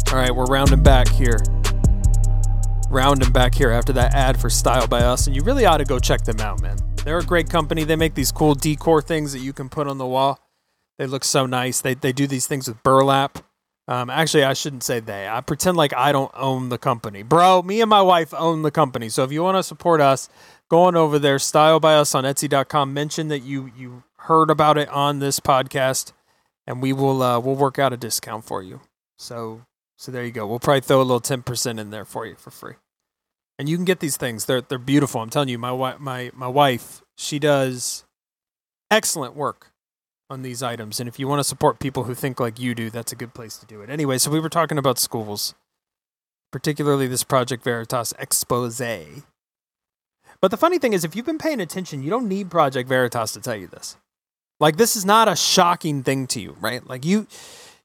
All 0.09 0.17
right, 0.17 0.33
we're 0.33 0.45
rounding 0.45 0.81
back 0.81 1.09
here. 1.09 1.39
Rounding 2.89 3.31
back 3.33 3.53
here 3.53 3.71
after 3.71 3.91
that 3.93 4.13
ad 4.13 4.39
for 4.39 4.49
Style 4.49 4.87
by 4.87 5.01
Us, 5.01 5.27
and 5.27 5.35
you 5.35 5.43
really 5.43 5.65
ought 5.65 5.77
to 5.77 5.85
go 5.85 5.99
check 5.99 6.23
them 6.23 6.39
out, 6.39 6.61
man. 6.61 6.77
They're 7.07 7.19
a 7.19 7.23
great 7.23 7.49
company. 7.49 7.85
They 7.85 7.95
make 7.95 8.15
these 8.15 8.33
cool 8.33 8.53
decor 8.53 9.01
things 9.01 9.31
that 9.31 9.39
you 9.39 9.53
can 9.53 9.69
put 9.69 9.87
on 9.87 9.97
the 9.97 10.05
wall. 10.05 10.41
They 10.97 11.07
look 11.07 11.23
so 11.23 11.45
nice. 11.45 11.79
They 11.79 11.93
they 11.93 12.11
do 12.11 12.27
these 12.27 12.47
things 12.47 12.67
with 12.67 12.83
burlap. 12.83 13.45
Um, 13.87 14.09
actually, 14.09 14.43
I 14.43 14.51
shouldn't 14.51 14.83
say 14.83 14.99
they. 14.99 15.25
I 15.25 15.39
pretend 15.39 15.77
like 15.77 15.93
I 15.95 16.11
don't 16.11 16.33
own 16.33 16.67
the 16.67 16.77
company, 16.77 17.23
bro. 17.23 17.61
Me 17.61 17.79
and 17.79 17.89
my 17.89 18.01
wife 18.01 18.33
own 18.33 18.61
the 18.61 18.71
company. 18.71 19.07
So 19.07 19.23
if 19.23 19.31
you 19.31 19.41
want 19.41 19.55
to 19.55 19.63
support 19.63 20.01
us, 20.01 20.27
go 20.67 20.81
on 20.81 20.97
over 20.97 21.17
there. 21.17 21.39
Style 21.39 21.79
by 21.79 21.95
us 21.95 22.13
on 22.13 22.25
Etsy.com. 22.25 22.93
Mention 22.93 23.29
that 23.29 23.39
you 23.39 23.71
you 23.77 24.03
heard 24.17 24.49
about 24.49 24.77
it 24.77 24.89
on 24.89 25.19
this 25.19 25.39
podcast, 25.39 26.11
and 26.67 26.81
we 26.81 26.91
will 26.91 27.23
uh, 27.23 27.39
we'll 27.39 27.55
work 27.55 27.79
out 27.79 27.93
a 27.93 27.97
discount 27.97 28.43
for 28.43 28.61
you. 28.61 28.81
So 29.17 29.61
so 29.95 30.11
there 30.11 30.25
you 30.25 30.31
go. 30.31 30.45
We'll 30.45 30.59
probably 30.59 30.81
throw 30.81 30.97
a 30.97 31.03
little 31.03 31.21
ten 31.21 31.41
percent 31.41 31.79
in 31.79 31.89
there 31.89 32.03
for 32.03 32.25
you 32.25 32.35
for 32.35 32.51
free. 32.51 32.73
And 33.59 33.67
you 33.67 33.75
can 33.75 33.85
get 33.85 33.99
these 33.99 34.17
things. 34.17 34.45
They're 34.45 34.61
they're 34.61 34.77
beautiful. 34.77 35.21
I'm 35.21 35.29
telling 35.29 35.49
you, 35.49 35.57
my 35.57 35.69
wi- 35.69 35.97
my 35.99 36.31
my 36.33 36.47
wife, 36.47 37.01
she 37.17 37.39
does 37.39 38.05
excellent 38.91 39.35
work 39.35 39.71
on 40.29 40.41
these 40.41 40.61
items. 40.61 40.99
And 40.99 41.07
if 41.07 41.19
you 41.19 41.27
want 41.27 41.39
to 41.39 41.43
support 41.43 41.79
people 41.79 42.03
who 42.03 42.13
think 42.13 42.39
like 42.39 42.59
you 42.59 42.75
do, 42.75 42.89
that's 42.89 43.11
a 43.11 43.15
good 43.15 43.33
place 43.33 43.57
to 43.57 43.65
do 43.65 43.81
it. 43.81 43.89
Anyway, 43.89 44.17
so 44.17 44.29
we 44.29 44.39
were 44.39 44.49
talking 44.49 44.77
about 44.77 44.99
schools, 44.99 45.55
particularly 46.51 47.07
this 47.07 47.23
Project 47.23 47.63
Veritas 47.63 48.13
expose. 48.19 48.81
But 50.39 50.51
the 50.51 50.57
funny 50.57 50.77
thing 50.77 50.93
is, 50.93 51.03
if 51.03 51.15
you've 51.15 51.25
been 51.25 51.37
paying 51.39 51.61
attention, 51.61 52.03
you 52.03 52.09
don't 52.09 52.27
need 52.27 52.51
Project 52.51 52.87
Veritas 52.87 53.31
to 53.33 53.39
tell 53.39 53.55
you 53.55 53.67
this. 53.67 53.97
Like 54.59 54.77
this 54.77 54.95
is 54.95 55.05
not 55.05 55.27
a 55.27 55.35
shocking 55.35 56.03
thing 56.03 56.27
to 56.27 56.41
you, 56.41 56.57
right? 56.59 56.85
Like 56.85 57.05
you 57.05 57.27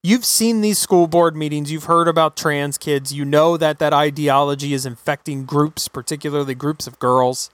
you've 0.03 0.25
seen 0.25 0.61
these 0.61 0.79
school 0.79 1.07
board 1.07 1.37
meetings, 1.37 1.71
you've 1.71 1.85
heard 1.85 2.09
about 2.09 2.37
trans 2.37 2.77
kids, 2.77 3.13
you 3.13 3.25
know 3.25 3.57
that 3.57 3.79
that 3.79 3.93
ideology 3.93 4.75
is 4.75 4.85
infecting 4.85 5.45
groups, 5.45 5.89
particularly 5.89 6.55
groups 6.55 6.87
of 6.87 6.99
girls, 6.99 7.51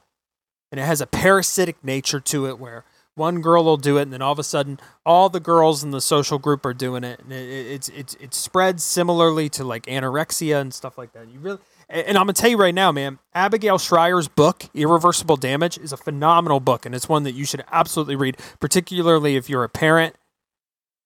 and 0.73 0.81
it 0.81 0.85
has 0.85 1.01
a 1.01 1.07
parasitic 1.07 1.83
nature 1.85 2.21
to 2.21 2.47
it 2.47 2.59
where 2.59 2.85
one 3.15 3.41
girl 3.41 3.65
will 3.65 3.77
do 3.77 3.99
it, 3.99 4.03
and 4.03 4.13
then 4.13 4.23
all 4.23 4.33
of 4.33 4.39
a 4.39 4.45
sudden, 4.45 4.79
all 5.05 5.29
the 5.29 5.41
girls 5.41 5.83
in 5.83 5.91
the 5.91 6.01
social 6.01 6.39
group 6.39 6.65
are 6.65 6.73
doing 6.73 7.03
it, 7.03 7.19
and 7.21 7.33
it, 7.33 7.67
it's 7.67 7.89
it's 7.89 8.15
it 8.21 8.33
spreads 8.33 8.85
similarly 8.85 9.49
to 9.51 9.65
like 9.65 9.87
anorexia 9.87 10.61
and 10.61 10.73
stuff 10.73 10.97
like 10.97 11.13
that. 11.15 11.29
You 11.29 11.41
really, 11.41 11.59
and 11.89 12.17
I'm 12.17 12.23
gonna 12.23 12.33
tell 12.35 12.51
you 12.51 12.57
right 12.57 12.75
now, 12.75 12.93
man, 12.93 13.19
Abigail 13.35 13.79
Shrier's 13.79 14.29
book, 14.29 14.67
Irreversible 14.73 15.37
Damage, 15.37 15.79
is 15.79 15.93
a 15.93 15.97
phenomenal 15.97 16.61
book, 16.61 16.87
and 16.87 16.95
it's 16.95 17.09
one 17.09 17.25
that 17.25 17.33
you 17.33 17.45
should 17.45 17.65
absolutely 17.73 18.15
read, 18.15 18.37
particularly 18.61 19.35
if 19.35 19.51
you're 19.51 19.65
a 19.65 19.69
parent 19.69 20.15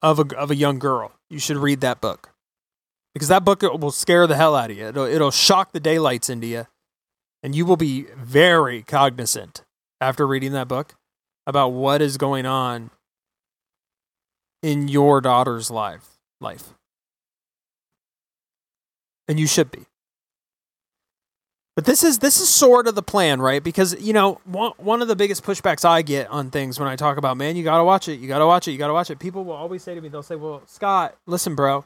of 0.03 0.19
a 0.19 0.37
of 0.37 0.51
a 0.51 0.57
young 0.57 0.79
girl. 0.79 1.13
You 1.31 1.39
should 1.39 1.57
read 1.57 1.81
that 1.81 2.01
book 2.01 2.31
because 3.15 3.29
that 3.29 3.45
book 3.45 3.63
will 3.63 3.91
scare 3.91 4.27
the 4.27 4.37
hell 4.37 4.55
out 4.55 4.71
of 4.71 4.77
you. 4.77 4.87
It'll 4.87 5.07
it'll 5.07 5.31
shock 5.31 5.73
the 5.73 5.81
daylights 5.81 6.29
into 6.29 6.47
you, 6.47 6.67
and 7.43 7.55
you 7.55 7.65
will 7.65 7.77
be 7.77 8.07
very 8.17 8.83
cognizant 8.83 9.63
after 10.01 10.27
reading 10.27 10.53
that 10.53 10.69
book 10.69 10.95
about 11.47 11.69
what 11.69 12.03
is 12.03 12.17
going 12.17 12.47
on 12.47 12.91
in 14.63 14.89
your 14.89 15.21
daughter's 15.21 15.71
life 15.71 16.19
life 16.41 16.75
and 19.29 19.39
you 19.39 19.47
should 19.47 19.71
be 19.71 19.87
but 21.75 21.85
this 21.85 22.02
is 22.02 22.19
this 22.19 22.41
is 22.41 22.49
sort 22.49 22.87
of 22.87 22.95
the 22.95 23.02
plan 23.02 23.41
right 23.41 23.62
because 23.62 24.00
you 24.00 24.12
know 24.12 24.41
one, 24.45 24.73
one 24.76 25.02
of 25.02 25.09
the 25.09 25.17
biggest 25.17 25.43
pushbacks 25.45 25.85
i 25.85 26.02
get 26.02 26.29
on 26.29 26.50
things 26.50 26.79
when 26.79 26.88
i 26.88 26.97
talk 26.97 27.17
about 27.17 27.37
man 27.37 27.57
you 27.57 27.64
gotta 27.64 27.85
watch 27.85 28.09
it 28.09 28.21
you 28.21 28.29
gotta 28.29 28.47
watch 28.47 28.69
it 28.69 28.73
you 28.73 28.79
gotta 28.79 28.93
watch 28.93 29.11
it 29.11 29.19
people 29.19 29.45
will 29.45 29.55
always 29.55 29.83
say 29.83 29.95
to 29.95 30.00
me 30.00 30.09
they'll 30.09 30.23
say 30.23 30.37
well 30.37 30.62
scott 30.67 31.17
listen 31.26 31.55
bro 31.55 31.85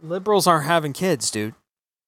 liberals 0.00 0.46
aren't 0.46 0.66
having 0.66 0.92
kids 0.92 1.30
dude 1.30 1.54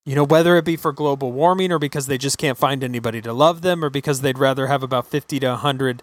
you 0.04 0.14
know 0.14 0.24
whether 0.24 0.56
it 0.56 0.64
be 0.64 0.76
for 0.76 0.92
global 0.92 1.32
warming 1.32 1.72
or 1.72 1.78
because 1.78 2.06
they 2.06 2.18
just 2.18 2.38
can't 2.38 2.58
find 2.58 2.82
anybody 2.84 3.20
to 3.20 3.32
love 3.32 3.62
them 3.62 3.84
or 3.84 3.90
because 3.90 4.20
they'd 4.20 4.38
rather 4.38 4.66
have 4.66 4.82
about 4.82 5.06
50 5.06 5.40
to 5.40 5.48
100 5.48 6.02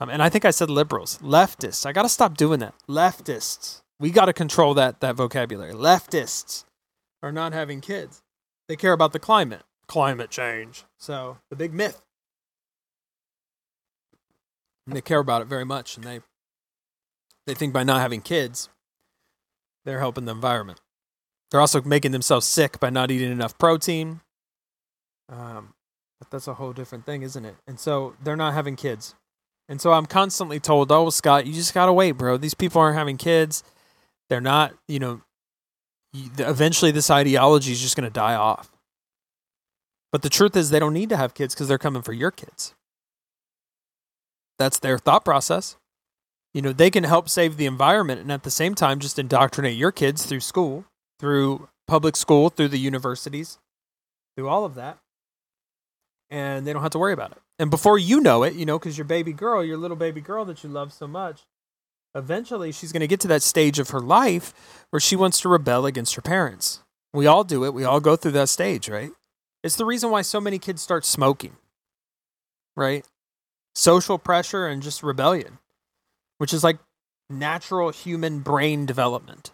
um, 0.00 0.08
and 0.08 0.22
I 0.22 0.30
think 0.30 0.46
I 0.46 0.50
said 0.50 0.70
liberals, 0.70 1.18
leftists. 1.18 1.84
I 1.84 1.92
got 1.92 2.02
to 2.02 2.08
stop 2.08 2.36
doing 2.36 2.58
that. 2.60 2.74
Leftists. 2.88 3.82
We 4.00 4.10
got 4.10 4.24
to 4.26 4.32
control 4.32 4.72
that 4.74 5.00
that 5.00 5.14
vocabulary. 5.14 5.74
Leftists 5.74 6.64
are 7.22 7.30
not 7.30 7.52
having 7.52 7.82
kids. 7.82 8.22
They 8.66 8.76
care 8.76 8.94
about 8.94 9.12
the 9.12 9.18
climate, 9.18 9.62
climate 9.90 10.30
change. 10.30 10.84
So 10.98 11.38
the 11.50 11.56
big 11.56 11.74
myth. 11.74 12.00
And 14.86 14.94
they 14.96 15.00
care 15.00 15.18
about 15.18 15.42
it 15.42 15.48
very 15.48 15.64
much, 15.64 15.96
and 15.96 16.06
they 16.06 16.20
they 17.46 17.54
think 17.54 17.72
by 17.72 17.82
not 17.82 18.00
having 18.00 18.20
kids, 18.22 18.68
they're 19.84 19.98
helping 19.98 20.26
the 20.26 20.32
environment. 20.32 20.80
They're 21.50 21.60
also 21.60 21.82
making 21.82 22.12
themselves 22.12 22.46
sick 22.46 22.78
by 22.78 22.90
not 22.90 23.10
eating 23.10 23.32
enough 23.32 23.58
protein. 23.58 24.20
Um, 25.28 25.74
but 26.20 26.30
that's 26.30 26.46
a 26.46 26.54
whole 26.54 26.72
different 26.72 27.04
thing, 27.04 27.22
isn't 27.22 27.44
it? 27.44 27.56
And 27.66 27.80
so 27.80 28.14
they're 28.22 28.36
not 28.36 28.54
having 28.54 28.76
kids. 28.76 29.16
And 29.68 29.80
so 29.80 29.92
I'm 29.92 30.06
constantly 30.06 30.60
told, 30.60 30.92
"Oh, 30.92 31.10
Scott, 31.10 31.46
you 31.46 31.52
just 31.52 31.74
gotta 31.74 31.92
wait, 31.92 32.12
bro. 32.12 32.36
These 32.36 32.54
people 32.54 32.80
aren't 32.80 32.96
having 32.96 33.16
kids. 33.16 33.64
They're 34.28 34.40
not, 34.40 34.72
you 34.86 35.00
know. 35.00 35.22
Eventually, 36.38 36.92
this 36.92 37.10
ideology 37.10 37.72
is 37.72 37.80
just 37.80 37.96
gonna 37.96 38.10
die 38.10 38.36
off." 38.36 38.70
But 40.12 40.22
the 40.22 40.28
truth 40.28 40.56
is, 40.56 40.70
they 40.70 40.78
don't 40.78 40.94
need 40.94 41.08
to 41.10 41.16
have 41.16 41.34
kids 41.34 41.54
because 41.54 41.68
they're 41.68 41.78
coming 41.78 42.02
for 42.02 42.12
your 42.12 42.30
kids. 42.30 42.74
That's 44.58 44.78
their 44.78 44.98
thought 44.98 45.24
process. 45.24 45.76
You 46.52 46.62
know, 46.62 46.72
they 46.72 46.90
can 46.90 47.04
help 47.04 47.28
save 47.28 47.56
the 47.56 47.66
environment 47.66 48.20
and 48.20 48.32
at 48.32 48.42
the 48.42 48.50
same 48.50 48.74
time 48.74 48.98
just 48.98 49.18
indoctrinate 49.18 49.76
your 49.76 49.92
kids 49.92 50.26
through 50.26 50.40
school, 50.40 50.84
through 51.20 51.68
public 51.86 52.16
school, 52.16 52.50
through 52.50 52.68
the 52.68 52.78
universities, 52.78 53.58
through 54.36 54.48
all 54.48 54.64
of 54.64 54.74
that. 54.74 54.98
And 56.28 56.66
they 56.66 56.72
don't 56.72 56.82
have 56.82 56.90
to 56.92 56.98
worry 56.98 57.12
about 57.12 57.32
it. 57.32 57.38
And 57.58 57.70
before 57.70 57.98
you 57.98 58.20
know 58.20 58.42
it, 58.42 58.54
you 58.54 58.66
know, 58.66 58.78
because 58.78 58.98
your 58.98 59.04
baby 59.04 59.32
girl, 59.32 59.64
your 59.64 59.76
little 59.76 59.96
baby 59.96 60.20
girl 60.20 60.44
that 60.46 60.64
you 60.64 60.70
love 60.70 60.92
so 60.92 61.06
much, 61.06 61.42
eventually 62.14 62.72
she's 62.72 62.92
going 62.92 63.00
to 63.00 63.06
get 63.06 63.20
to 63.20 63.28
that 63.28 63.42
stage 63.42 63.78
of 63.78 63.90
her 63.90 64.00
life 64.00 64.84
where 64.90 65.00
she 65.00 65.14
wants 65.14 65.40
to 65.40 65.48
rebel 65.48 65.86
against 65.86 66.14
her 66.16 66.22
parents. 66.22 66.80
We 67.12 67.26
all 67.26 67.44
do 67.44 67.64
it. 67.64 67.74
We 67.74 67.84
all 67.84 68.00
go 68.00 68.16
through 68.16 68.32
that 68.32 68.48
stage, 68.48 68.88
right? 68.88 69.10
It's 69.62 69.76
the 69.76 69.84
reason 69.84 70.10
why 70.10 70.22
so 70.22 70.40
many 70.40 70.58
kids 70.58 70.80
start 70.80 71.04
smoking, 71.04 71.56
right? 72.76 73.04
Social 73.74 74.18
pressure 74.18 74.66
and 74.66 74.82
just 74.82 75.02
rebellion, 75.02 75.58
which 76.38 76.52
is 76.52 76.64
like 76.64 76.78
natural 77.28 77.90
human 77.90 78.40
brain 78.40 78.86
development. 78.86 79.52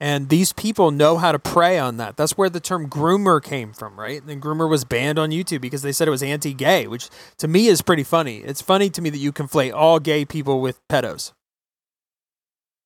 And 0.00 0.28
these 0.28 0.52
people 0.52 0.90
know 0.90 1.18
how 1.18 1.32
to 1.32 1.38
prey 1.38 1.78
on 1.78 1.96
that. 1.98 2.16
That's 2.16 2.36
where 2.36 2.50
the 2.50 2.60
term 2.60 2.90
groomer 2.90 3.42
came 3.42 3.72
from, 3.72 3.98
right? 3.98 4.20
And 4.20 4.28
then 4.28 4.40
groomer 4.40 4.68
was 4.68 4.84
banned 4.84 5.18
on 5.18 5.30
YouTube 5.30 5.60
because 5.60 5.82
they 5.82 5.92
said 5.92 6.08
it 6.08 6.10
was 6.10 6.22
anti 6.22 6.52
gay, 6.52 6.86
which 6.86 7.08
to 7.38 7.48
me 7.48 7.68
is 7.68 7.80
pretty 7.80 8.02
funny. 8.02 8.38
It's 8.38 8.60
funny 8.60 8.90
to 8.90 9.00
me 9.00 9.08
that 9.10 9.18
you 9.18 9.32
conflate 9.32 9.72
all 9.72 10.00
gay 10.00 10.24
people 10.24 10.60
with 10.60 10.86
pedos. 10.88 11.32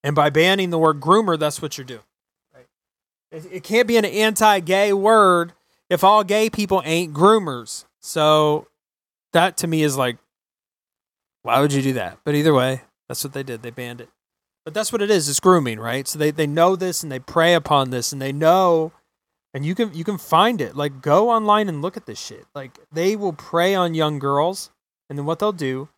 And 0.05 0.15
by 0.15 0.31
banning 0.31 0.71
the 0.71 0.79
word 0.79 1.01
groomer, 1.01 1.39
that's 1.39 1.61
what 1.61 1.77
you're 1.77 1.85
doing. 1.85 2.05
Right? 2.55 2.67
It, 3.33 3.47
it 3.51 3.63
can't 3.65 3.89
be 3.89 3.97
an 3.97 4.05
anti 4.05 4.61
gay 4.61 4.93
word 4.93 5.55
if 5.91 6.05
all 6.05 6.25
gay 6.25 6.51
people 6.51 6.83
ain't 6.85 7.15
groomers. 7.15 7.85
So 8.01 8.67
that 9.33 9.57
to 9.59 9.67
me 9.67 9.83
is 9.83 9.97
like, 9.97 10.19
why 11.43 11.61
would 11.61 11.73
you 11.73 11.83
do 11.83 11.95
that? 11.95 12.19
But 12.25 12.35
either 12.35 12.55
way, 12.55 12.83
that's 13.09 13.25
what 13.25 13.33
they 13.33 13.43
did. 13.43 13.63
They 13.63 13.71
banned 13.71 14.01
it. 14.01 14.09
But 14.65 14.75
that's 14.75 14.93
what 14.93 15.01
it 15.01 15.11
is. 15.11 15.29
It's 15.29 15.41
grooming, 15.41 15.81
right? 15.81 16.07
So 16.07 16.19
they, 16.19 16.31
they 16.31 16.47
know 16.47 16.77
this 16.77 17.03
and 17.03 17.11
they 17.11 17.19
prey 17.19 17.55
upon 17.55 17.91
this 17.91 18.13
and 18.13 18.21
they 18.21 18.33
know 18.33 18.93
and 19.55 19.65
you 19.65 19.75
can 19.75 19.95
you 19.95 20.05
can 20.05 20.19
find 20.19 20.61
it. 20.61 20.77
Like 20.77 21.01
go 21.01 21.31
online 21.31 21.69
and 21.69 21.81
look 21.81 21.97
at 21.97 22.07
this 22.07 22.21
shit. 22.21 22.45
Like 22.55 22.79
they 22.93 23.17
will 23.17 23.33
prey 23.33 23.75
on 23.75 23.95
young 23.95 24.19
girls 24.19 24.71
and 25.09 25.19
then 25.19 25.25
what 25.25 25.39
they'll 25.39 25.53
do 25.53 25.89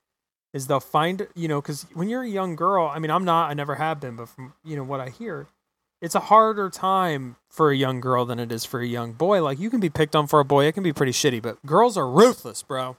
is 0.52 0.66
they'll 0.66 0.80
find 0.80 1.26
you 1.34 1.48
know 1.48 1.60
because 1.60 1.86
when 1.94 2.08
you're 2.08 2.22
a 2.22 2.28
young 2.28 2.56
girl 2.56 2.86
i 2.86 2.98
mean 2.98 3.10
i'm 3.10 3.24
not 3.24 3.50
i 3.50 3.54
never 3.54 3.76
have 3.76 4.00
been 4.00 4.16
but 4.16 4.28
from 4.28 4.52
you 4.64 4.76
know 4.76 4.82
what 4.82 5.00
i 5.00 5.08
hear 5.08 5.46
it's 6.00 6.14
a 6.14 6.20
harder 6.20 6.70
time 6.70 7.36
for 7.48 7.70
a 7.70 7.76
young 7.76 8.00
girl 8.00 8.24
than 8.24 8.38
it 8.38 8.50
is 8.52 8.64
for 8.64 8.80
a 8.80 8.86
young 8.86 9.12
boy 9.12 9.42
like 9.42 9.58
you 9.58 9.70
can 9.70 9.80
be 9.80 9.90
picked 9.90 10.16
on 10.16 10.26
for 10.26 10.40
a 10.40 10.44
boy 10.44 10.66
it 10.66 10.72
can 10.72 10.82
be 10.82 10.92
pretty 10.92 11.12
shitty 11.12 11.40
but 11.42 11.64
girls 11.66 11.96
are 11.96 12.08
ruthless 12.08 12.62
bro 12.62 12.96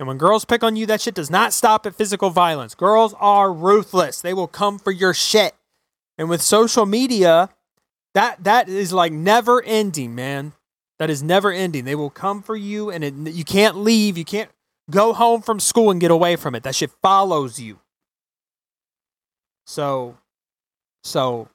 and 0.00 0.06
when 0.06 0.16
girls 0.16 0.46
pick 0.46 0.64
on 0.64 0.76
you, 0.76 0.86
that 0.86 1.02
shit 1.02 1.14
does 1.14 1.30
not 1.30 1.52
stop 1.52 1.84
at 1.84 1.94
physical 1.94 2.30
violence. 2.30 2.74
Girls 2.74 3.14
are 3.20 3.52
ruthless. 3.52 4.22
They 4.22 4.32
will 4.32 4.48
come 4.48 4.78
for 4.78 4.90
your 4.90 5.12
shit. 5.12 5.54
And 6.16 6.30
with 6.30 6.40
social 6.40 6.86
media, 6.86 7.50
that 8.14 8.42
that 8.44 8.66
is 8.70 8.94
like 8.94 9.12
never 9.12 9.62
ending, 9.62 10.14
man. 10.14 10.54
That 10.98 11.10
is 11.10 11.22
never 11.22 11.52
ending. 11.52 11.84
They 11.84 11.94
will 11.94 12.08
come 12.08 12.42
for 12.42 12.56
you 12.56 12.88
and 12.90 13.04
it, 13.04 13.14
you 13.34 13.44
can't 13.44 13.76
leave. 13.76 14.16
You 14.16 14.24
can't 14.24 14.50
go 14.90 15.12
home 15.12 15.42
from 15.42 15.60
school 15.60 15.90
and 15.90 16.00
get 16.00 16.10
away 16.10 16.36
from 16.36 16.54
it. 16.54 16.62
That 16.62 16.74
shit 16.74 16.92
follows 17.02 17.60
you. 17.60 17.78
So 19.66 20.16
so 21.04 21.48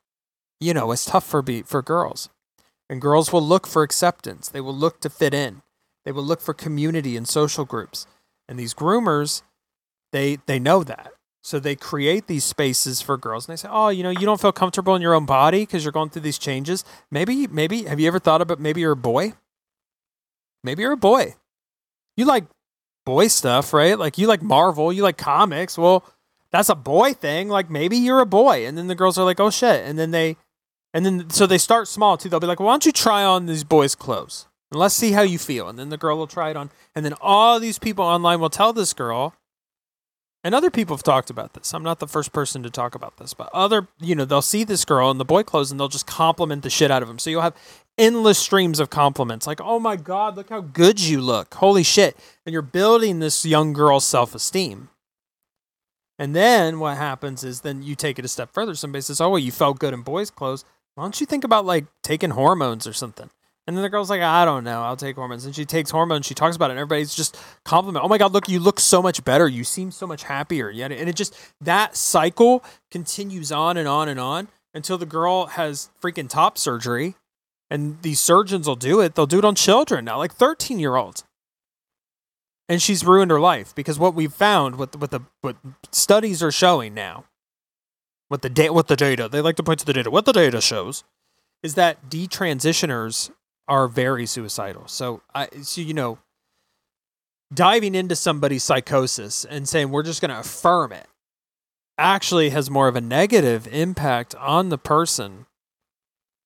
you 0.60 0.74
know, 0.74 0.92
it's 0.92 1.06
tough 1.06 1.26
for 1.26 1.42
be 1.42 1.62
for 1.62 1.82
girls. 1.82 2.30
And 2.90 3.02
girls 3.02 3.34
will 3.34 3.42
look 3.42 3.66
for 3.66 3.84
acceptance. 3.84 4.48
They 4.48 4.62
will 4.62 4.76
look 4.76 5.02
to 5.02 5.10
fit 5.10 5.34
in. 5.34 5.64
They 6.06 6.12
will 6.12 6.24
look 6.24 6.42
for 6.42 6.54
community 6.54 7.18
and 7.18 7.28
social 7.28 7.66
groups. 7.66 8.06
And 8.48 8.60
these 8.60 8.74
groomers, 8.74 9.42
they 10.12 10.38
they 10.46 10.60
know 10.60 10.84
that. 10.84 11.12
So 11.44 11.60
they 11.60 11.76
create 11.76 12.28
these 12.28 12.44
spaces 12.44 13.02
for 13.02 13.18
girls 13.18 13.48
and 13.48 13.54
they 13.54 13.62
say, 13.62 13.70
"Oh, 13.72 13.90
you 13.90 14.04
know, 14.04 14.10
you 14.10 14.26
don't 14.26 14.42
feel 14.42 14.52
comfortable 14.52 14.96
in 14.96 15.02
your 15.02 15.14
own 15.14 15.26
body 15.26 15.62
because 15.62 15.84
you're 15.84 15.92
going 15.92 16.10
through 16.10 16.24
these 16.24 16.40
changes. 16.40 16.84
Maybe 17.12 17.48
maybe 17.48 17.84
have 17.84 18.00
you 18.00 18.08
ever 18.08 18.20
thought 18.20 18.42
about 18.42 18.60
maybe 18.60 18.82
you're 18.82 18.94
a 18.94 18.96
boy? 18.96 19.34
Maybe 20.64 20.82
you're 20.82 20.94
a 20.94 20.98
boy. 20.98 21.36
You 22.18 22.26
like 22.26 22.46
boy 23.06 23.28
stuff, 23.28 23.74
right? 23.74 23.98
Like 23.98 24.18
you 24.18 24.28
like 24.28 24.42
Marvel, 24.42 24.92
you 24.92 25.04
like 25.04 25.18
comics. 25.18 25.78
Well, 25.78 26.04
that's 26.52 26.70
a 26.70 26.76
boy 26.76 27.14
thing. 27.14 27.50
Like 27.50 27.70
maybe 27.70 27.98
you're 27.98 28.22
a 28.22 28.26
boy." 28.26 28.66
And 28.66 28.78
then 28.78 28.88
the 28.88 28.96
girls 28.96 29.18
are 29.18 29.26
like, 29.26 29.40
"Oh 29.40 29.50
shit." 29.50 29.86
And 29.86 30.00
then 30.00 30.12
they 30.12 30.38
and 30.96 31.06
then 31.06 31.30
so 31.30 31.46
they 31.46 31.58
start 31.60 31.88
small 31.88 32.18
too. 32.18 32.30
They'll 32.30 32.40
be 32.40 32.48
like, 32.48 32.60
"Why 32.60 32.72
don't 32.72 32.86
you 32.86 32.92
try 32.92 33.24
on 33.24 33.46
these 33.46 33.66
boys' 33.66 33.94
clothes?" 33.94 34.48
And 34.72 34.80
let's 34.80 34.96
see 34.96 35.12
how 35.12 35.22
you 35.22 35.38
feel. 35.38 35.68
And 35.68 35.78
then 35.78 35.90
the 35.90 35.98
girl 35.98 36.18
will 36.18 36.25
try 36.25 36.50
it 36.50 36.58
on. 36.58 36.72
And 36.96 37.06
then 37.06 37.14
all 37.22 37.60
these 37.60 37.78
people 37.78 38.04
online 38.04 38.40
will 38.40 38.50
tell 38.50 38.74
this 38.74 38.94
girl, 38.94 39.36
and 40.46 40.54
other 40.54 40.70
people 40.70 40.96
have 40.96 41.04
talked 41.04 41.30
about 41.30 41.54
this. 41.54 41.74
I'm 41.74 41.82
not 41.82 42.00
the 42.00 42.08
first 42.08 42.32
person 42.32 42.62
to 42.62 42.70
talk 42.70 42.94
about 42.94 43.18
this, 43.18 43.34
but 43.34 43.50
other, 43.52 43.88
you 44.00 44.14
know, 44.14 44.25
they'll 44.25 44.44
see 44.44 44.64
this 44.64 44.86
girl 44.86 45.10
in 45.10 45.18
the 45.18 45.25
boy 45.25 45.42
clothes 45.42 45.72
and 45.72 45.80
they'll 45.80 45.88
just 45.88 46.06
compliment 46.06 46.62
the 46.62 46.70
shit 46.70 46.92
out 46.92 47.02
of 47.02 47.10
him. 47.10 47.18
So 47.18 47.32
you'll 47.32 47.42
have 47.42 47.58
endless 47.98 48.38
streams 48.38 48.80
of 48.80 48.92
compliments 48.92 49.48
like, 49.48 49.60
oh 49.60 49.80
my 49.80 49.96
God, 49.96 50.38
look 50.38 50.50
how 50.50 50.62
good 50.62 51.00
you 51.00 51.20
look. 51.20 51.56
Holy 51.56 51.82
shit. 51.82 52.16
And 52.46 52.54
you're 52.54 52.62
building 52.62 53.20
this 53.20 53.44
young 53.44 53.74
girl's 53.74 54.06
self 54.06 54.36
esteem. 54.36 54.90
And 56.20 56.36
then 56.36 56.80
what 56.80 56.98
happens 56.98 57.44
is 57.44 57.62
then 57.62 57.82
you 57.82 57.96
take 57.96 58.20
it 58.20 58.25
a 58.25 58.28
step 58.28 58.54
further. 58.54 58.75
Somebody 58.75 59.02
says, 59.02 59.20
oh, 59.20 59.32
well, 59.32 59.40
you 59.40 59.52
felt 59.52 59.80
good 59.80 59.96
in 59.96 60.04
boys' 60.04 60.30
clothes. 60.30 60.64
Why 60.96 61.04
don't 61.04 61.20
you 61.20 61.25
think 61.25 61.44
about 61.44 61.66
like 61.66 61.86
taking 62.04 62.32
hormones 62.32 62.88
or 62.88 62.94
something? 62.94 63.30
And 63.68 63.75
then 63.75 63.82
the 63.82 63.90
girl's 63.90 64.10
like, 64.12 64.22
I 64.22 64.46
don't 64.46 64.64
know, 64.64 64.84
I'll 64.84 64.96
take 64.96 65.16
hormones. 65.16 65.46
And 65.46 65.56
she 65.56 65.66
takes 65.66 65.90
hormones, 65.90 66.25
she 66.25 66.36
talks 66.36 66.56
about 66.56 66.70
it, 66.70 66.74
and 66.74 66.80
everybody's 66.80 67.16
just 67.16 67.36
compliment. 67.64 68.06
Oh 68.06 68.08
my 68.08 68.20
God, 68.20 68.32
look, 68.32 68.48
you 68.48 68.60
look 68.60 68.80
so 68.80 69.02
much 69.02 69.24
better. 69.25 69.48
You 69.48 69.64
seem 69.64 69.92
so 69.92 70.06
much 70.06 70.24
happier. 70.24 70.70
Yet 70.70 70.92
and 70.92 71.10
it 71.10 71.16
just 71.16 71.36
that 71.62 71.96
cycle 71.96 72.64
continues 72.92 73.52
on 73.52 73.78
and 73.78 73.88
on 73.88 74.08
and 74.08 74.20
on 74.20 74.50
until 74.74 74.98
the 74.98 75.06
girl 75.06 75.48
has 75.48 75.90
freaking 76.02 76.30
top 76.30 76.58
surgery. 76.58 77.16
And 77.70 78.00
these 78.04 78.20
surgeons 78.20 78.68
will 78.68 78.75
do 78.75 79.02
it. 79.02 79.16
They'll 79.16 79.25
do 79.25 79.40
it 79.40 79.46
on 79.46 79.56
children 79.56 80.06
now, 80.06 80.20
like 80.20 80.34
13 80.34 80.78
year 80.78 80.96
olds. 80.96 81.24
And 82.70 82.82
she's 82.82 83.04
ruined 83.04 83.32
her 83.32 83.40
life 83.40 83.74
because 83.75 83.98
what 83.98 84.14
we've 84.14 84.34
found, 84.34 84.78
what 84.78 84.96
what 84.96 85.12
the 85.12 85.22
what 85.42 85.58
studies 85.92 86.44
are 86.44 86.52
showing 86.52 86.94
now, 86.94 87.25
what 88.27 88.41
the 88.41 88.50
da- 88.50 88.70
what 88.70 88.88
the 88.88 88.96
data 88.96 89.29
they 89.29 89.41
like 89.41 89.55
to 89.58 89.63
point 89.63 89.79
to 89.79 89.86
the 89.86 89.94
data, 89.94 90.12
what 90.12 90.25
the 90.25 90.34
data 90.34 90.62
shows, 90.62 91.03
is 91.63 91.75
that 91.75 92.10
detransitioners 92.10 93.32
are 93.67 93.88
very 93.88 94.25
suicidal. 94.25 94.88
So 94.88 95.22
I 95.34 95.48
so 95.62 95.82
you 95.82 95.94
know 95.94 96.20
diving 97.53 97.96
into 97.96 98.15
somebody's 98.15 98.63
psychosis 98.63 99.46
and 99.46 99.70
saying 99.70 99.89
we're 99.89 100.03
just 100.03 100.22
going 100.22 100.32
to 100.32 100.39
affirm 100.39 100.91
it 100.91 101.08
actually 101.98 102.50
has 102.50 102.70
more 102.70 102.88
of 102.88 102.96
a 102.96 103.01
negative 103.01 103.67
impact 103.72 104.36
on 104.36 104.70
the 104.70 104.77
person 104.77 105.46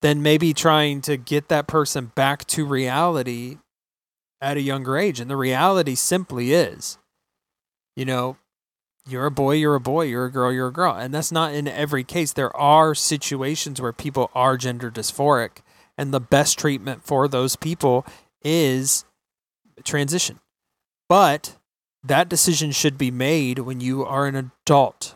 than 0.02 0.22
maybe 0.22 0.54
trying 0.54 1.02
to 1.02 1.18
get 1.18 1.48
that 1.50 1.68
person 1.68 2.12
back 2.16 2.46
to 2.46 2.66
reality 2.66 3.58
at 4.42 4.58
a 4.58 4.62
younger 4.62 4.98
age. 4.98 5.20
And 5.20 5.30
the 5.30 5.36
reality 5.36 5.96
simply 5.96 6.54
is, 6.54 6.98
you 7.96 8.06
know, 8.06 8.38
you're 9.10 9.26
a 9.26 9.32
boy, 9.32 9.54
you're 9.54 9.76
a 9.76 9.80
boy, 9.80 10.04
you're 10.04 10.26
a 10.26 10.32
girl, 10.32 10.52
you're 10.52 10.68
a 10.68 10.74
girl. 10.74 10.94
And 10.94 11.14
that's 11.14 11.32
not 11.32 11.54
in 11.54 11.68
every 11.68 12.04
case. 12.04 12.32
There 12.32 12.56
are 12.56 12.94
situations 12.94 13.82
where 13.82 13.94
people 13.94 14.30
are 14.34 14.58
gender 14.58 14.92
dysphoric 14.92 15.58
and 15.98 16.14
the 16.14 16.20
best 16.20 16.58
treatment 16.58 17.04
for 17.04 17.28
those 17.28 17.56
people 17.56 18.06
is 18.42 19.06
transition. 19.84 20.40
But 21.08 21.58
that 22.04 22.30
decision 22.30 22.72
should 22.72 22.98
be 22.98 23.12
made 23.12 23.60
when 23.60 23.82
you 23.82 24.06
are 24.06 24.26
an 24.26 24.36
adult. 24.36 25.16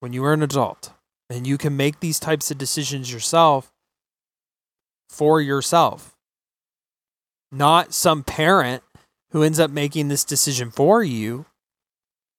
When 0.00 0.12
you 0.12 0.24
are 0.24 0.32
an 0.32 0.42
adult 0.42 0.92
and 1.28 1.46
you 1.46 1.58
can 1.58 1.76
make 1.76 2.00
these 2.00 2.18
types 2.18 2.50
of 2.50 2.58
decisions 2.58 3.12
yourself 3.12 3.72
for 5.08 5.40
yourself, 5.40 6.16
not 7.50 7.94
some 7.94 8.22
parent 8.22 8.82
who 9.30 9.42
ends 9.42 9.58
up 9.58 9.70
making 9.70 10.08
this 10.08 10.24
decision 10.24 10.70
for 10.70 11.02
you 11.02 11.46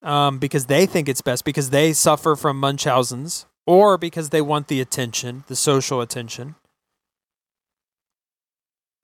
um, 0.06 0.40
because 0.40 0.68
they 0.68 0.86
think 0.86 1.10
it's 1.10 1.22
best, 1.22 1.44
because 1.44 1.72
they 1.72 1.92
suffer 1.92 2.38
from 2.38 2.60
Munchausen's, 2.60 3.46
or 3.68 3.98
because 3.98 4.30
they 4.30 4.42
want 4.42 4.70
the 4.70 4.80
attention, 4.80 5.44
the 5.48 5.56
social 5.56 6.00
attention 6.00 6.56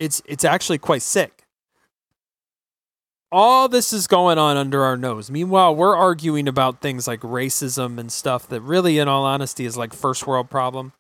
it's 0.02 0.22
it's 0.26 0.44
actually 0.44 0.80
quite 0.80 1.04
sick. 1.04 1.44
All 3.32 3.70
this 3.70 3.94
is 3.94 4.08
going 4.08 4.38
on 4.38 4.58
under 4.58 4.84
our 4.84 4.98
nose. 4.98 5.32
Meanwhile, 5.32 5.76
we're 5.76 5.96
arguing 5.96 6.50
about 6.50 6.82
things 6.82 7.08
like 7.08 7.22
racism 7.22 7.98
and 7.98 8.12
stuff 8.12 8.48
that 8.50 8.60
really 8.62 8.98
in 8.98 9.08
all 9.08 9.24
honesty 9.24 9.64
is 9.64 9.78
like 9.78 9.94
first 9.94 10.28
world 10.28 10.50
problem, 10.50 10.92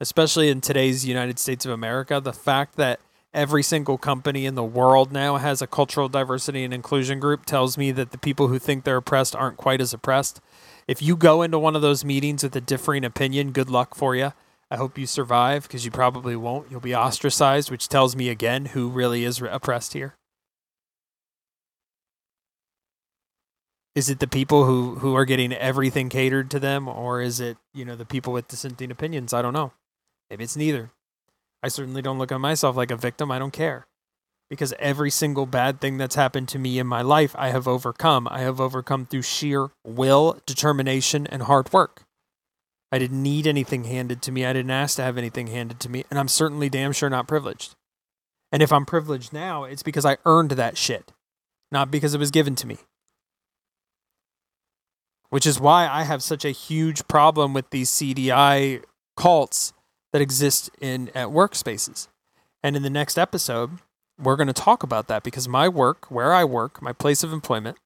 especially 0.00 0.50
in 0.50 0.60
today's 0.60 1.06
United 1.06 1.38
States 1.38 1.64
of 1.64 1.70
America. 1.70 2.20
The 2.20 2.32
fact 2.32 2.76
that 2.76 3.00
every 3.34 3.62
single 3.62 3.98
company 3.98 4.46
in 4.46 4.54
the 4.54 4.64
world 4.64 5.12
now 5.12 5.36
has 5.36 5.60
a 5.60 5.66
cultural 5.66 6.08
diversity 6.08 6.64
and 6.64 6.72
inclusion 6.72 7.20
group 7.20 7.44
tells 7.44 7.76
me 7.76 7.90
that 7.92 8.10
the 8.10 8.18
people 8.18 8.48
who 8.48 8.58
think 8.58 8.84
they're 8.84 8.96
oppressed 8.96 9.36
aren't 9.36 9.56
quite 9.56 9.80
as 9.80 9.92
oppressed. 9.92 10.40
If 10.86 11.02
you 11.02 11.16
go 11.16 11.42
into 11.42 11.58
one 11.58 11.76
of 11.76 11.82
those 11.82 12.04
meetings 12.04 12.42
with 12.42 12.56
a 12.56 12.60
differing 12.60 13.04
opinion, 13.04 13.52
good 13.52 13.70
luck 13.70 13.94
for 13.94 14.16
you. 14.16 14.32
I 14.70 14.76
hope 14.76 14.98
you 14.98 15.06
survive 15.06 15.62
because 15.62 15.84
you 15.84 15.90
probably 15.90 16.36
won't. 16.36 16.70
You'll 16.70 16.80
be 16.80 16.94
ostracized, 16.94 17.70
which 17.70 17.88
tells 17.88 18.16
me 18.16 18.28
again 18.28 18.66
who 18.66 18.88
really 18.88 19.24
is 19.24 19.40
oppressed 19.40 19.92
here. 19.94 20.14
Is 23.94 24.08
it 24.08 24.20
the 24.20 24.28
people 24.28 24.64
who, 24.64 24.96
who 24.96 25.16
are 25.16 25.24
getting 25.24 25.52
everything 25.52 26.08
catered 26.08 26.50
to 26.52 26.60
them, 26.60 26.86
or 26.86 27.20
is 27.20 27.40
it, 27.40 27.56
you 27.74 27.84
know, 27.84 27.96
the 27.96 28.04
people 28.04 28.32
with 28.32 28.46
dissenting 28.46 28.90
opinions? 28.90 29.32
I 29.32 29.42
don't 29.42 29.54
know. 29.54 29.72
Maybe 30.30 30.44
it's 30.44 30.56
neither. 30.56 30.92
I 31.62 31.68
certainly 31.68 32.02
don't 32.02 32.18
look 32.18 32.32
at 32.32 32.40
myself 32.40 32.76
like 32.76 32.90
a 32.90 32.96
victim. 32.96 33.30
I 33.30 33.38
don't 33.38 33.52
care. 33.52 33.86
Because 34.48 34.72
every 34.78 35.10
single 35.10 35.44
bad 35.44 35.80
thing 35.80 35.98
that's 35.98 36.14
happened 36.14 36.48
to 36.48 36.58
me 36.58 36.78
in 36.78 36.86
my 36.86 37.02
life, 37.02 37.34
I 37.38 37.50
have 37.50 37.68
overcome. 37.68 38.26
I 38.30 38.40
have 38.40 38.60
overcome 38.60 39.06
through 39.06 39.22
sheer 39.22 39.70
will, 39.84 40.40
determination, 40.46 41.26
and 41.26 41.42
hard 41.42 41.72
work. 41.72 42.04
I 42.90 42.98
didn't 42.98 43.22
need 43.22 43.46
anything 43.46 43.84
handed 43.84 44.22
to 44.22 44.32
me. 44.32 44.46
I 44.46 44.54
didn't 44.54 44.70
ask 44.70 44.96
to 44.96 45.02
have 45.02 45.18
anything 45.18 45.48
handed 45.48 45.80
to 45.80 45.90
me. 45.90 46.04
And 46.10 46.18
I'm 46.18 46.28
certainly 46.28 46.70
damn 46.70 46.92
sure 46.92 47.10
not 47.10 47.28
privileged. 47.28 47.74
And 48.50 48.62
if 48.62 48.72
I'm 48.72 48.86
privileged 48.86 49.32
now, 49.32 49.64
it's 49.64 49.82
because 49.82 50.06
I 50.06 50.16
earned 50.24 50.52
that 50.52 50.78
shit, 50.78 51.12
not 51.70 51.90
because 51.90 52.14
it 52.14 52.18
was 52.18 52.30
given 52.30 52.54
to 52.56 52.66
me. 52.66 52.78
Which 55.28 55.46
is 55.46 55.60
why 55.60 55.86
I 55.86 56.04
have 56.04 56.22
such 56.22 56.46
a 56.46 56.50
huge 56.50 57.06
problem 57.08 57.52
with 57.52 57.68
these 57.68 57.90
CDI 57.90 58.82
cults 59.18 59.74
that 60.12 60.22
exist 60.22 60.70
in 60.80 61.10
at 61.14 61.28
workspaces. 61.28 62.08
And 62.62 62.76
in 62.76 62.82
the 62.82 62.90
next 62.90 63.18
episode, 63.18 63.78
we're 64.18 64.36
going 64.36 64.48
to 64.48 64.52
talk 64.52 64.82
about 64.82 65.06
that 65.08 65.22
because 65.22 65.48
my 65.48 65.68
work, 65.68 66.10
where 66.10 66.32
I 66.32 66.44
work, 66.44 66.82
my 66.82 66.92
place 66.92 67.22
of 67.22 67.32
employment, 67.32 67.78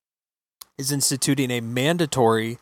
is 0.78 0.90
instituting 0.90 1.50
a 1.50 1.60
mandatory 1.60 2.58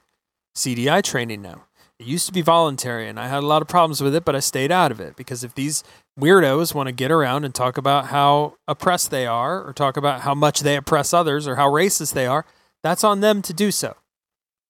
CDI 0.56 1.02
training 1.02 1.42
now. 1.42 1.66
It 1.98 2.06
used 2.06 2.26
to 2.26 2.32
be 2.32 2.40
voluntary, 2.40 3.08
and 3.08 3.20
I 3.20 3.28
had 3.28 3.42
a 3.42 3.46
lot 3.46 3.60
of 3.60 3.68
problems 3.68 4.02
with 4.02 4.14
it, 4.14 4.24
but 4.24 4.34
I 4.34 4.40
stayed 4.40 4.72
out 4.72 4.90
of 4.90 5.00
it 5.00 5.16
because 5.16 5.44
if 5.44 5.54
these 5.54 5.84
weirdos 6.18 6.74
want 6.74 6.86
to 6.86 6.92
get 6.92 7.10
around 7.10 7.44
and 7.44 7.54
talk 7.54 7.76
about 7.76 8.06
how 8.06 8.54
oppressed 8.66 9.10
they 9.10 9.26
are, 9.26 9.62
or 9.62 9.74
talk 9.74 9.98
about 9.98 10.22
how 10.22 10.34
much 10.34 10.60
they 10.60 10.76
oppress 10.76 11.12
others, 11.12 11.46
or 11.46 11.56
how 11.56 11.68
racist 11.68 12.14
they 12.14 12.26
are, 12.26 12.46
that's 12.82 13.04
on 13.04 13.20
them 13.20 13.42
to 13.42 13.52
do 13.52 13.70
so. 13.70 13.96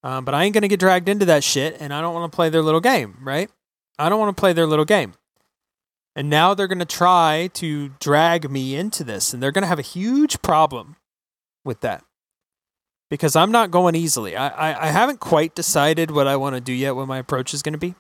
Um, 0.03 0.24
but 0.24 0.35
I 0.35 0.42
ain't 0.42 0.55
going 0.55 0.62
to 0.62 0.68
get 0.68 0.81
dragged 0.81 1.09
into 1.09 1.24
that 1.26 1.44
shit, 1.44 1.76
and 1.81 1.94
I 1.94 2.00
don't 2.00 2.14
want 2.14 2.31
to 2.31 2.35
play 2.35 2.48
their 2.48 2.62
little 2.62 2.81
game, 2.81 3.18
right? 3.22 3.48
I 4.01 4.09
don't 4.09 4.19
want 4.19 4.37
to 4.37 4.41
play 4.41 4.53
their 4.53 4.67
little 4.67 4.85
game. 4.85 5.15
And 6.17 6.29
now 6.29 6.55
they're 6.55 6.67
going 6.67 6.81
to 6.81 6.85
try 6.85 7.51
to 7.55 7.91
drag 8.01 8.51
me 8.51 8.75
into 8.75 9.05
this, 9.05 9.33
and 9.33 9.43
they're 9.43 9.53
going 9.53 9.63
to 9.63 9.69
have 9.69 9.79
a 9.79 9.83
huge 9.83 10.43
problem 10.43 10.97
with 11.65 11.81
that 11.81 12.05
because 13.11 13.37
I'm 13.37 13.53
not 13.53 13.71
going 13.71 13.95
easily. 13.95 14.37
I, 14.37 14.49
I, 14.49 14.87
I 14.87 14.87
haven't 14.89 15.21
quite 15.21 15.55
decided 15.55 16.11
what 16.11 16.27
I 16.27 16.37
want 16.37 16.55
to 16.57 16.61
do 16.61 16.73
yet, 16.73 16.97
what 16.97 17.09
my 17.09 17.19
approach 17.19 17.53
is 17.53 17.63
going 17.63 17.75
to 17.75 17.79
be. 17.79 17.95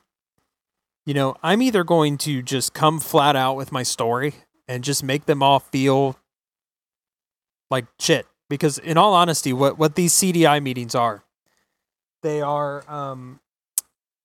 You 1.04 1.14
know, 1.14 1.36
I'm 1.42 1.62
either 1.62 1.84
going 1.84 2.18
to 2.18 2.42
just 2.42 2.72
come 2.72 3.00
flat 3.00 3.36
out 3.36 3.56
with 3.56 3.72
my 3.72 3.82
story 3.82 4.34
and 4.68 4.84
just 4.84 5.02
make 5.02 5.26
them 5.26 5.42
all 5.42 5.58
feel 5.58 6.16
like 7.70 7.86
shit. 7.98 8.26
Because 8.48 8.78
in 8.78 8.96
all 8.96 9.14
honesty, 9.14 9.52
what, 9.52 9.78
what 9.78 9.94
these 9.94 10.12
CDI 10.12 10.62
meetings 10.62 10.94
are, 10.94 11.24
they 12.22 12.40
are 12.40 12.84
um, 12.90 13.40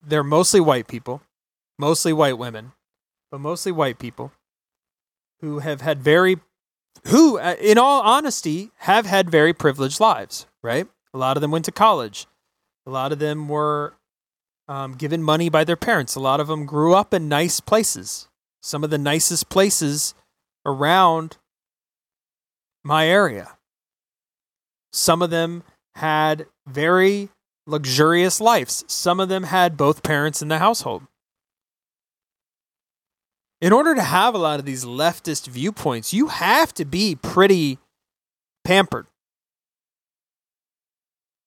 they're 0.06 0.24
mostly 0.24 0.60
white 0.60 0.88
people, 0.88 1.22
mostly 1.78 2.14
white 2.14 2.38
women, 2.38 2.74
but 3.32 3.40
mostly 3.40 3.72
white 3.72 4.00
people 4.00 4.32
who 5.42 5.60
have 5.60 5.82
had 5.82 6.02
very 6.02 6.38
who, 7.08 7.38
uh, 7.38 7.56
in 7.60 7.78
all 7.78 8.02
honesty, 8.02 8.72
have 8.78 9.06
had 9.06 9.30
very 9.30 9.54
privileged 9.54 10.00
lives, 10.00 10.48
right? 10.64 10.88
A 11.14 11.18
lot 11.18 11.38
of 11.38 11.42
them 11.42 11.52
went 11.52 11.66
to 11.66 11.72
college. 11.72 12.26
A 12.88 12.90
lot 12.90 13.12
of 13.12 13.20
them 13.20 13.48
were 13.48 13.96
um, 14.68 14.94
given 14.94 15.22
money 15.22 15.50
by 15.50 15.64
their 15.64 15.76
parents. 15.76 16.16
A 16.16 16.20
lot 16.20 16.40
of 16.40 16.48
them 16.48 16.66
grew 16.66 16.96
up 16.96 17.14
in 17.14 17.30
nice 17.30 17.60
places. 17.60 18.28
Some 18.62 18.84
of 18.84 18.90
the 18.90 18.98
nicest 18.98 19.50
places 19.50 20.16
around 20.66 21.38
my 22.84 23.08
area. 23.08 23.58
Some 24.92 25.22
of 25.22 25.30
them 25.30 25.64
had 25.96 26.48
very 26.66 27.30
luxurious 27.68 28.42
lives. 28.42 28.84
Some 28.88 29.20
of 29.20 29.30
them 29.30 29.44
had 29.44 29.78
both 29.78 30.04
parents 30.04 30.42
in 30.42 30.48
the 30.48 30.60
household 30.60 31.04
in 33.62 33.74
order 33.74 33.96
to 33.96 34.02
have 34.02 34.36
a 34.36 34.40
lot 34.40 34.60
of 34.60 34.66
these 34.66 34.86
leftist 34.86 35.48
viewpoints, 35.48 36.14
you 36.14 36.28
have 36.28 36.74
to 36.76 36.86
be 36.86 37.16
pretty 37.16 37.80
pampered. 38.64 39.08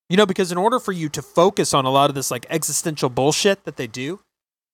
You 0.09 0.17
know, 0.17 0.25
because 0.25 0.51
in 0.51 0.57
order 0.57 0.79
for 0.79 0.91
you 0.91 1.07
to 1.09 1.21
focus 1.21 1.73
on 1.73 1.85
a 1.85 1.91
lot 1.91 2.09
of 2.09 2.15
this 2.15 2.31
like 2.31 2.47
existential 2.49 3.09
bullshit 3.09 3.63
that 3.65 3.77
they 3.77 3.85
do 3.85 4.19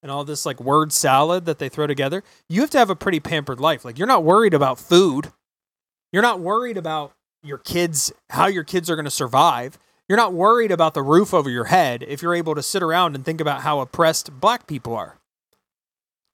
and 0.02 0.10
all 0.10 0.24
this 0.24 0.46
like 0.46 0.60
word 0.60 0.92
salad 0.92 1.44
that 1.44 1.58
they 1.58 1.68
throw 1.68 1.86
together, 1.86 2.22
you 2.48 2.62
have 2.62 2.70
to 2.70 2.78
have 2.78 2.88
a 2.88 2.96
pretty 2.96 3.20
pampered 3.20 3.60
life. 3.60 3.84
Like 3.84 3.98
you're 3.98 4.06
not 4.06 4.24
worried 4.24 4.54
about 4.54 4.78
food. 4.78 5.32
You're 6.12 6.22
not 6.22 6.40
worried 6.40 6.78
about 6.78 7.12
your 7.42 7.58
kids, 7.58 8.12
how 8.30 8.46
your 8.46 8.64
kids 8.64 8.88
are 8.88 8.96
going 8.96 9.04
to 9.04 9.10
survive. 9.10 9.78
You're 10.08 10.16
not 10.16 10.32
worried 10.32 10.70
about 10.70 10.94
the 10.94 11.02
roof 11.02 11.34
over 11.34 11.50
your 11.50 11.64
head 11.64 12.04
if 12.06 12.22
you're 12.22 12.34
able 12.34 12.54
to 12.54 12.62
sit 12.62 12.82
around 12.82 13.14
and 13.14 13.24
think 13.24 13.40
about 13.40 13.60
how 13.60 13.80
oppressed 13.80 14.40
black 14.40 14.66
people 14.66 14.94
are, 14.94 15.18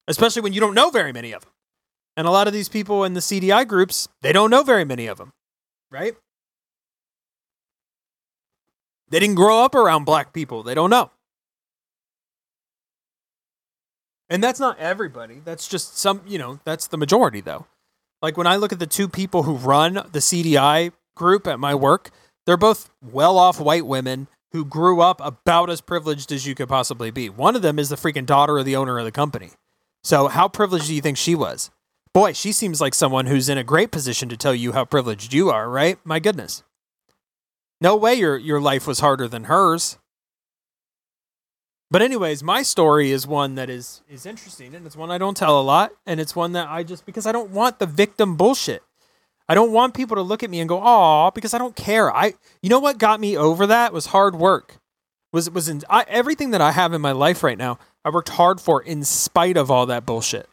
especially 0.08 0.42
when 0.42 0.52
you 0.52 0.60
don't 0.60 0.74
know 0.74 0.90
very 0.90 1.12
many 1.12 1.32
of 1.32 1.42
them. 1.42 1.52
And 2.16 2.26
a 2.26 2.30
lot 2.30 2.46
of 2.46 2.52
these 2.52 2.68
people 2.68 3.04
in 3.04 3.14
the 3.14 3.20
CDI 3.20 3.66
groups, 3.66 4.08
they 4.20 4.32
don't 4.32 4.50
know 4.50 4.62
very 4.62 4.84
many 4.84 5.06
of 5.06 5.18
them, 5.18 5.32
right? 5.90 6.14
They 9.08 9.20
didn't 9.20 9.36
grow 9.36 9.64
up 9.64 9.74
around 9.74 10.04
black 10.04 10.32
people, 10.32 10.62
they 10.62 10.74
don't 10.74 10.90
know. 10.90 11.10
And 14.28 14.42
that's 14.42 14.58
not 14.58 14.78
everybody. 14.78 15.42
That's 15.44 15.68
just 15.68 15.98
some, 15.98 16.22
you 16.26 16.38
know, 16.38 16.58
that's 16.64 16.86
the 16.86 16.96
majority 16.96 17.42
though. 17.42 17.66
Like 18.22 18.38
when 18.38 18.46
I 18.46 18.56
look 18.56 18.72
at 18.72 18.78
the 18.78 18.86
two 18.86 19.06
people 19.08 19.42
who 19.42 19.56
run 19.56 19.94
the 19.94 20.20
CDI 20.20 20.92
group 21.14 21.46
at 21.46 21.60
my 21.60 21.74
work, 21.74 22.10
they're 22.46 22.56
both 22.56 22.88
well 23.02 23.36
off 23.36 23.60
white 23.60 23.84
women 23.84 24.28
who 24.52 24.64
grew 24.64 25.00
up 25.00 25.20
about 25.22 25.68
as 25.68 25.80
privileged 25.82 26.32
as 26.32 26.46
you 26.46 26.54
could 26.54 26.68
possibly 26.68 27.10
be. 27.10 27.28
One 27.28 27.56
of 27.56 27.62
them 27.62 27.78
is 27.78 27.90
the 27.90 27.96
freaking 27.96 28.24
daughter 28.24 28.58
of 28.58 28.64
the 28.64 28.76
owner 28.76 28.98
of 28.98 29.04
the 29.04 29.12
company. 29.12 29.50
So, 30.04 30.28
how 30.28 30.48
privileged 30.48 30.86
do 30.86 30.94
you 30.94 31.00
think 31.00 31.16
she 31.16 31.34
was? 31.34 31.70
Boy, 32.12 32.32
she 32.32 32.52
seems 32.52 32.80
like 32.80 32.94
someone 32.94 33.26
who's 33.26 33.48
in 33.48 33.56
a 33.56 33.64
great 33.64 33.90
position 33.90 34.28
to 34.28 34.36
tell 34.36 34.54
you 34.54 34.72
how 34.72 34.84
privileged 34.84 35.32
you 35.32 35.50
are, 35.50 35.68
right? 35.68 35.98
My 36.04 36.18
goodness. 36.18 36.62
No 37.80 37.96
way 37.96 38.14
your, 38.14 38.36
your 38.36 38.60
life 38.60 38.86
was 38.86 39.00
harder 39.00 39.28
than 39.28 39.44
hers. 39.44 39.98
But 41.92 42.00
anyways, 42.00 42.42
my 42.42 42.62
story 42.62 43.10
is 43.10 43.26
one 43.26 43.54
that 43.56 43.68
is 43.68 44.00
is 44.08 44.24
interesting 44.24 44.74
and 44.74 44.86
it's 44.86 44.96
one 44.96 45.10
I 45.10 45.18
don't 45.18 45.36
tell 45.36 45.60
a 45.60 45.62
lot 45.62 45.92
and 46.06 46.20
it's 46.20 46.34
one 46.34 46.52
that 46.52 46.68
I 46.70 46.84
just 46.84 47.04
because 47.04 47.26
I 47.26 47.32
don't 47.32 47.50
want 47.50 47.80
the 47.80 47.86
victim 47.86 48.34
bullshit. 48.34 48.82
I 49.46 49.54
don't 49.54 49.72
want 49.72 49.92
people 49.92 50.16
to 50.16 50.22
look 50.22 50.42
at 50.42 50.48
me 50.48 50.60
and 50.60 50.68
go, 50.70 50.80
"Oh," 50.82 51.30
because 51.34 51.52
I 51.52 51.58
don't 51.58 51.76
care. 51.76 52.10
I 52.10 52.32
you 52.62 52.70
know 52.70 52.78
what 52.78 52.96
got 52.96 53.20
me 53.20 53.36
over 53.36 53.66
that 53.66 53.92
was 53.92 54.06
hard 54.06 54.36
work. 54.36 54.78
Was 55.34 55.50
was 55.50 55.68
in 55.68 55.82
I, 55.90 56.06
everything 56.08 56.50
that 56.52 56.62
I 56.62 56.72
have 56.72 56.94
in 56.94 57.02
my 57.02 57.12
life 57.12 57.42
right 57.42 57.58
now. 57.58 57.78
I 58.04 58.10
worked 58.10 58.30
hard 58.30 58.60
for 58.60 58.82
in 58.82 59.04
spite 59.04 59.56
of 59.56 59.70
all 59.70 59.86
that 59.86 60.04
bullshit. 60.04 60.48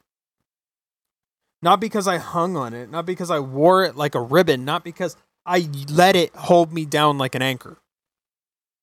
Not 1.62 1.81
because 1.81 2.07
I 2.07 2.17
hung 2.17 2.55
on 2.55 2.73
it, 2.73 2.89
not 2.89 3.05
because 3.05 3.29
I 3.29 3.39
wore 3.39 3.83
it 3.83 3.95
like 3.95 4.15
a 4.15 4.21
ribbon, 4.21 4.63
not 4.63 4.83
because 4.83 5.17
I 5.45 5.67
let 5.89 6.15
it 6.15 6.33
hold 6.35 6.71
me 6.71 6.85
down 6.85 7.17
like 7.17 7.35
an 7.35 7.41
anchor. 7.41 7.77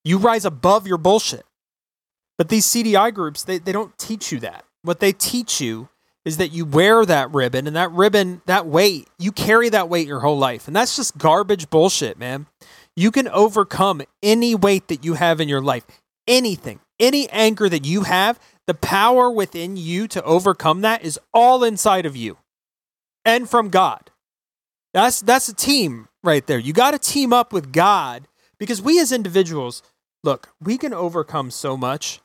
You 0.03 0.17
rise 0.17 0.45
above 0.45 0.85
your 0.85 0.97
bullshit. 0.97 1.45
But 2.37 2.49
these 2.49 2.65
CDI 2.65 3.13
groups, 3.13 3.43
they, 3.43 3.57
they 3.57 3.71
don't 3.71 3.97
teach 3.97 4.31
you 4.31 4.39
that. 4.41 4.63
What 4.83 4.99
they 4.99 5.11
teach 5.11 5.59
you 5.59 5.89
is 6.23 6.37
that 6.37 6.51
you 6.51 6.65
wear 6.65 7.05
that 7.05 7.33
ribbon 7.33 7.67
and 7.67 7.75
that 7.75 7.91
ribbon, 7.91 8.41
that 8.45 8.67
weight, 8.67 9.07
you 9.17 9.31
carry 9.31 9.69
that 9.69 9.89
weight 9.89 10.07
your 10.07 10.19
whole 10.19 10.37
life. 10.37 10.67
And 10.67 10.75
that's 10.75 10.95
just 10.95 11.17
garbage 11.17 11.69
bullshit, 11.69 12.19
man. 12.19 12.45
You 12.95 13.11
can 13.11 13.27
overcome 13.29 14.01
any 14.21 14.53
weight 14.53 14.87
that 14.89 15.03
you 15.05 15.15
have 15.15 15.39
in 15.39 15.47
your 15.47 15.61
life, 15.61 15.85
anything, 16.27 16.79
any 16.99 17.29
anger 17.29 17.69
that 17.69 17.85
you 17.85 18.03
have, 18.03 18.39
the 18.67 18.73
power 18.73 19.31
within 19.31 19.77
you 19.77 20.07
to 20.09 20.23
overcome 20.23 20.81
that 20.81 21.03
is 21.03 21.19
all 21.33 21.63
inside 21.63 22.05
of 22.05 22.15
you 22.15 22.37
and 23.25 23.49
from 23.49 23.69
God. 23.69 24.11
That's 24.93 25.21
that's 25.21 25.49
a 25.49 25.55
team 25.55 26.07
right 26.23 26.45
there. 26.45 26.59
You 26.59 26.73
got 26.73 26.91
to 26.91 26.99
team 26.99 27.33
up 27.33 27.51
with 27.51 27.71
God 27.71 28.27
because 28.57 28.81
we 28.81 28.99
as 28.99 29.11
individuals, 29.11 29.81
look, 30.23 30.49
we 30.61 30.77
can 30.77 30.93
overcome 30.93 31.51
so 31.51 31.77
much 31.77 32.21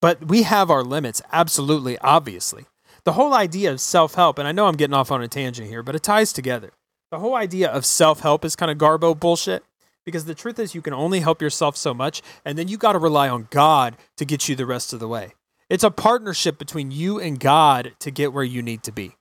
but 0.00 0.28
we 0.28 0.42
have 0.42 0.70
our 0.70 0.84
limits, 0.84 1.22
absolutely, 1.32 1.98
obviously. 1.98 2.66
The 3.04 3.12
whole 3.12 3.34
idea 3.34 3.72
of 3.72 3.80
self 3.80 4.14
help, 4.14 4.38
and 4.38 4.46
I 4.46 4.52
know 4.52 4.66
I'm 4.66 4.76
getting 4.76 4.94
off 4.94 5.10
on 5.10 5.22
a 5.22 5.28
tangent 5.28 5.68
here, 5.68 5.82
but 5.82 5.94
it 5.94 6.02
ties 6.02 6.32
together. 6.32 6.72
The 7.10 7.18
whole 7.18 7.34
idea 7.34 7.70
of 7.70 7.86
self 7.86 8.20
help 8.20 8.44
is 8.44 8.56
kind 8.56 8.70
of 8.70 8.78
garbo 8.78 9.18
bullshit 9.18 9.64
because 10.04 10.24
the 10.24 10.34
truth 10.34 10.58
is 10.58 10.74
you 10.74 10.82
can 10.82 10.94
only 10.94 11.20
help 11.20 11.40
yourself 11.40 11.76
so 11.76 11.94
much, 11.94 12.22
and 12.44 12.58
then 12.58 12.68
you 12.68 12.76
got 12.76 12.92
to 12.92 12.98
rely 12.98 13.28
on 13.28 13.48
God 13.50 13.96
to 14.16 14.24
get 14.24 14.48
you 14.48 14.56
the 14.56 14.66
rest 14.66 14.92
of 14.92 15.00
the 15.00 15.08
way. 15.08 15.34
It's 15.68 15.84
a 15.84 15.90
partnership 15.90 16.58
between 16.58 16.90
you 16.90 17.18
and 17.18 17.40
God 17.40 17.92
to 18.00 18.10
get 18.10 18.32
where 18.32 18.44
you 18.44 18.62
need 18.62 18.82
to 18.84 18.92
be. 18.92 19.16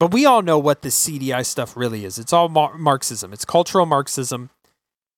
But 0.00 0.12
we 0.12 0.26
all 0.26 0.42
know 0.42 0.58
what 0.58 0.82
the 0.82 0.88
CDI 0.88 1.46
stuff 1.46 1.76
really 1.76 2.04
is. 2.04 2.18
It's 2.18 2.32
all 2.32 2.48
Mar- 2.48 2.76
Marxism, 2.76 3.32
it's 3.32 3.44
cultural 3.44 3.86
Marxism, 3.86 4.50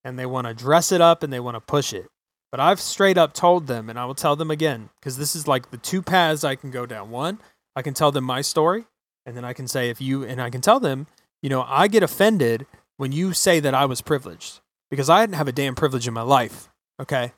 and 0.04 0.18
they 0.18 0.26
want 0.26 0.46
to 0.46 0.54
dress 0.54 0.92
it 0.92 1.00
up 1.00 1.22
and 1.22 1.32
they 1.32 1.40
want 1.40 1.56
to 1.56 1.60
push 1.60 1.92
it. 1.92 2.06
But 2.50 2.60
I've 2.60 2.80
straight 2.80 3.18
up 3.18 3.32
told 3.32 3.66
them, 3.66 3.90
and 3.90 3.98
I 3.98 4.04
will 4.04 4.14
tell 4.14 4.36
them 4.36 4.50
again, 4.50 4.90
because 5.00 5.16
this 5.16 5.34
is 5.34 5.48
like 5.48 5.70
the 5.70 5.78
two 5.78 6.02
paths 6.02 6.44
I 6.44 6.54
can 6.54 6.70
go 6.70 6.86
down. 6.86 7.10
One, 7.10 7.40
I 7.74 7.82
can 7.82 7.94
tell 7.94 8.12
them 8.12 8.24
my 8.24 8.40
story, 8.40 8.84
and 9.24 9.36
then 9.36 9.44
I 9.44 9.52
can 9.52 9.66
say, 9.66 9.90
if 9.90 10.00
you, 10.00 10.22
and 10.24 10.40
I 10.40 10.50
can 10.50 10.60
tell 10.60 10.78
them, 10.78 11.06
you 11.42 11.50
know, 11.50 11.64
I 11.66 11.88
get 11.88 12.02
offended 12.02 12.66
when 12.96 13.12
you 13.12 13.32
say 13.32 13.60
that 13.60 13.74
I 13.74 13.84
was 13.86 14.00
privileged 14.00 14.60
because 14.90 15.10
I 15.10 15.22
didn't 15.22 15.36
have 15.36 15.48
a 15.48 15.52
damn 15.52 15.74
privilege 15.74 16.06
in 16.06 16.14
my 16.14 16.22
life. 16.22 16.68
Okay. 17.00 17.32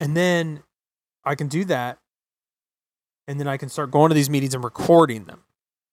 And 0.00 0.16
then 0.16 0.62
I 1.24 1.34
can 1.34 1.48
do 1.48 1.64
that. 1.66 1.98
And 3.28 3.38
then 3.38 3.46
I 3.46 3.56
can 3.56 3.68
start 3.68 3.90
going 3.90 4.08
to 4.08 4.14
these 4.14 4.30
meetings 4.30 4.54
and 4.54 4.64
recording 4.64 5.24
them 5.24 5.44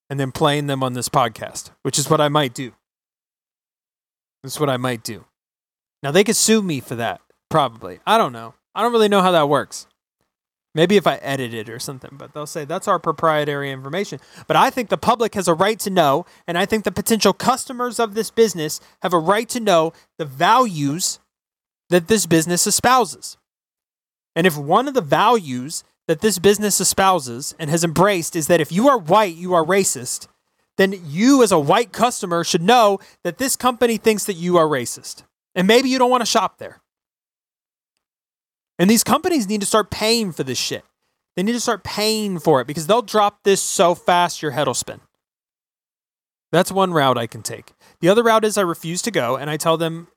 and 0.09 0.19
then 0.19 0.31
playing 0.31 0.67
them 0.67 0.83
on 0.83 0.93
this 0.93 1.09
podcast, 1.09 1.71
which 1.83 1.99
is 1.99 2.09
what 2.09 2.21
I 2.21 2.29
might 2.29 2.53
do. 2.53 2.73
That's 4.43 4.59
what 4.59 4.69
I 4.69 4.77
might 4.77 5.03
do. 5.03 5.25
Now, 6.01 6.11
they 6.11 6.23
could 6.23 6.35
sue 6.35 6.61
me 6.61 6.79
for 6.79 6.95
that. 6.95 7.21
Probably. 7.49 7.99
I 8.05 8.17
don't 8.17 8.33
know. 8.33 8.53
I 8.73 8.81
don't 8.81 8.91
really 8.91 9.09
know 9.09 9.21
how 9.21 9.31
that 9.31 9.49
works. 9.49 9.87
Maybe 10.75 10.95
if 10.95 11.07
I 11.07 11.15
edit 11.15 11.53
it 11.55 11.69
or 11.69 11.79
something, 11.79 12.11
but 12.13 12.33
they'll 12.33 12.45
say 12.45 12.63
that's 12.63 12.87
our 12.87 12.99
proprietary 12.99 13.71
information. 13.71 14.19
But 14.45 14.57
I 14.57 14.69
think 14.69 14.89
the 14.89 14.97
public 14.97 15.33
has 15.33 15.47
a 15.47 15.55
right 15.55 15.79
to 15.79 15.89
know, 15.89 16.25
and 16.45 16.55
I 16.57 16.67
think 16.67 16.83
the 16.83 16.91
potential 16.91 17.33
customers 17.33 17.99
of 17.99 18.13
this 18.13 18.29
business 18.29 18.79
have 19.01 19.13
a 19.13 19.19
right 19.19 19.49
to 19.49 19.59
know 19.59 19.93
the 20.19 20.25
values 20.25 21.19
that 21.89 22.07
this 22.07 22.27
business 22.27 22.67
espouses. 22.67 23.37
And 24.37 24.45
if 24.45 24.55
one 24.55 24.87
of 24.87 24.93
the 24.93 25.01
values 25.01 25.83
that 26.07 26.21
this 26.21 26.37
business 26.37 26.79
espouses 26.79 27.55
and 27.57 27.71
has 27.71 27.83
embraced 27.83 28.35
is 28.35 28.45
that 28.45 28.61
if 28.61 28.71
you 28.71 28.87
are 28.87 28.99
white, 28.99 29.35
you 29.35 29.55
are 29.55 29.65
racist, 29.65 30.27
then 30.77 30.93
you 31.07 31.41
as 31.41 31.51
a 31.51 31.57
white 31.57 31.91
customer 31.91 32.43
should 32.43 32.61
know 32.61 32.99
that 33.23 33.39
this 33.39 33.55
company 33.55 33.97
thinks 33.97 34.25
that 34.25 34.35
you 34.35 34.55
are 34.57 34.67
racist. 34.67 35.23
And 35.55 35.65
maybe 35.65 35.89
you 35.89 35.97
don't 35.97 36.11
want 36.11 36.21
to 36.21 36.29
shop 36.29 36.59
there. 36.59 36.81
And 38.77 38.87
these 38.87 39.03
companies 39.03 39.49
need 39.49 39.61
to 39.61 39.65
start 39.65 39.89
paying 39.89 40.31
for 40.31 40.43
this 40.43 40.59
shit. 40.59 40.85
They 41.35 41.41
need 41.41 41.53
to 41.53 41.59
start 41.59 41.83
paying 41.83 42.37
for 42.37 42.61
it 42.61 42.67
because 42.67 42.85
they'll 42.85 43.01
drop 43.01 43.41
this 43.41 43.59
so 43.59 43.95
fast 43.95 44.43
your 44.43 44.51
head 44.51 44.67
will 44.67 44.75
spin. 44.75 45.01
That's 46.51 46.71
one 46.71 46.93
route 46.93 47.17
I 47.17 47.25
can 47.25 47.41
take. 47.41 47.73
The 48.01 48.09
other 48.09 48.21
route 48.21 48.45
is 48.45 48.55
I 48.55 48.61
refuse 48.61 49.01
to 49.01 49.09
go 49.09 49.35
and 49.35 49.49
I 49.49 49.57
tell 49.57 49.77
them 49.77 50.09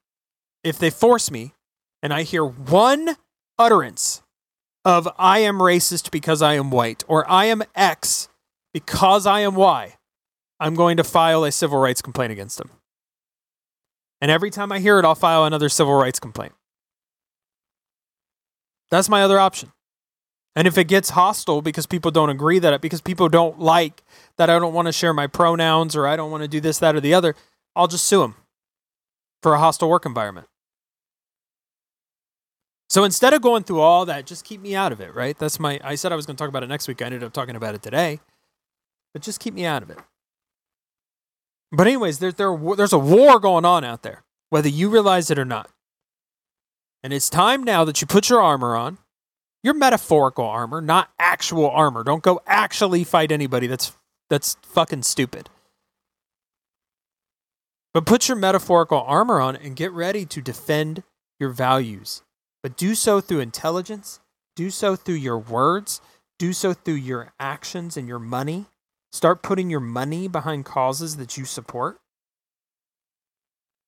if 0.63 0.79
they 0.79 0.91
force 0.91 1.31
me 1.31 1.55
and 2.03 2.13
I 2.13 2.23
hear 2.25 2.45
one 2.45 3.17
utterance 3.61 4.23
of 4.85 5.07
I 5.19 5.41
am 5.41 5.59
racist 5.59 6.11
because 6.11 6.41
I 6.41 6.55
am 6.55 6.71
white 6.71 7.05
or 7.07 7.31
I 7.31 7.45
am 7.45 7.63
X 7.75 8.29
because 8.73 9.27
I 9.27 9.41
am 9.41 9.55
Y, 9.55 9.97
I'm 10.59 10.75
going 10.75 10.97
to 10.97 11.05
file 11.05 11.45
a 11.45 11.53
civil 11.53 11.79
rights 11.79 12.01
complaint 12.01 12.33
against 12.33 12.57
them. 12.57 12.71
And 14.21 14.31
every 14.31 14.51
time 14.51 14.73
I 14.73 14.79
hear 14.81 14.99
it, 14.99 15.05
I'll 15.05 15.15
file 15.15 15.45
another 15.45 15.69
civil 15.69 15.95
rights 15.95 16.19
complaint. 16.19 16.53
That's 18.91 19.09
my 19.09 19.23
other 19.23 19.39
option. 19.39 19.73
And 20.57 20.67
if 20.67 20.77
it 20.77 20.85
gets 20.85 21.11
hostile 21.11 21.63
because 21.63 21.87
people 21.87 22.11
don't 22.11 22.31
agree 22.31 22.59
that 22.59 22.73
it, 22.73 22.81
because 22.81 23.01
people 23.01 23.29
don't 23.29 23.61
like 23.61 24.03
that 24.37 24.51
I 24.51 24.59
don't 24.59 24.75
want 24.75 24.87
to 24.87 24.93
share 24.93 25.15
my 25.15 25.27
pronouns 25.27 25.95
or 25.95 26.07
I 26.07 26.17
don't 26.17 26.31
want 26.31 26.43
to 26.43 26.49
do 26.49 26.61
this, 26.61 26.79
that, 26.79 26.97
or 26.97 27.01
the 27.01 27.15
other, 27.15 27.37
I'll 27.77 27.87
just 27.87 28.07
sue 28.07 28.21
them 28.21 28.35
for 29.43 29.55
a 29.55 29.59
hostile 29.59 29.89
work 29.89 30.07
environment. 30.07 30.49
So 32.91 33.05
instead 33.05 33.33
of 33.33 33.41
going 33.41 33.63
through 33.63 33.81
all 33.81 34.05
that, 34.07 34.27
just 34.27 34.45
keep 34.45 34.61
me 34.61 34.75
out 34.75 34.91
of 34.91 35.01
it, 35.01 35.15
right? 35.15 35.39
That's 35.39 35.61
my, 35.61 35.79
I 35.85 35.95
said 35.95 36.11
I 36.11 36.17
was 36.17 36.27
going 36.27 36.37
to 36.37 36.41
talk 36.43 36.49
about 36.49 36.65
it 36.65 36.69
next 36.69 36.89
week. 36.89 37.01
I 37.01 37.07
ended 37.07 37.23
up 37.23 37.33
talking 37.33 37.55
about 37.55 37.77
it 37.77 37.83
today, 37.83 38.19
but 39.13 39.23
just 39.23 39.39
keep 39.39 39.55
me 39.55 39.65
out 39.65 39.83
of 39.85 39.91
it. 39.91 39.99
But, 41.71 41.87
anyways, 41.87 42.19
there, 42.19 42.33
there, 42.33 42.59
there's 42.77 42.93
a 42.93 42.99
war 42.99 43.39
going 43.39 43.65
on 43.65 43.85
out 43.85 44.03
there, 44.03 44.25
whether 44.49 44.69
you 44.69 44.89
realize 44.89 45.31
it 45.31 45.39
or 45.39 45.45
not. 45.45 45.71
And 47.05 47.13
it's 47.13 47.31
time 47.31 47.63
now 47.63 47.85
that 47.85 48.01
you 48.01 48.09
put 48.09 48.29
your 48.29 48.43
armor 48.43 48.75
on, 48.75 48.99
your 49.63 49.75
metaphorical 49.75 50.45
armor, 50.45 50.81
not 50.81 51.11
actual 51.19 51.71
armor. 51.71 52.03
Don't 52.03 52.25
go 52.25 52.41
actually 52.45 53.05
fight 53.05 53.31
anybody. 53.31 53.69
That's 53.69 53.93
that's 54.29 54.57
fucking 54.63 55.03
stupid. 55.03 55.49
But 57.95 58.07
put 58.07 58.29
your 58.29 58.37
metaphorical 58.37 59.01
armor 59.01 59.41
on 59.41 59.57
and 59.57 59.77
get 59.77 59.93
ready 59.93 60.25
to 60.27 60.41
defend 60.41 61.03
your 61.39 61.51
values. 61.51 62.23
But 62.63 62.77
do 62.77 62.95
so 62.95 63.21
through 63.21 63.41
intelligence, 63.41 64.21
do 64.55 64.71
so 64.71 64.97
through 64.97 65.15
your 65.15 65.39
words, 65.39 66.01
do 66.39 66.53
so 66.53 66.73
through 66.73 66.95
your 66.95 67.33
actions 67.39 67.97
and 67.97 68.07
your 68.07 68.19
money. 68.19 68.67
Start 69.13 69.43
putting 69.43 69.71
your 69.71 69.81
money 69.81 70.29
behind 70.29 70.65
causes 70.65 71.17
that 71.17 71.37
you 71.37 71.45
support. 71.45 71.99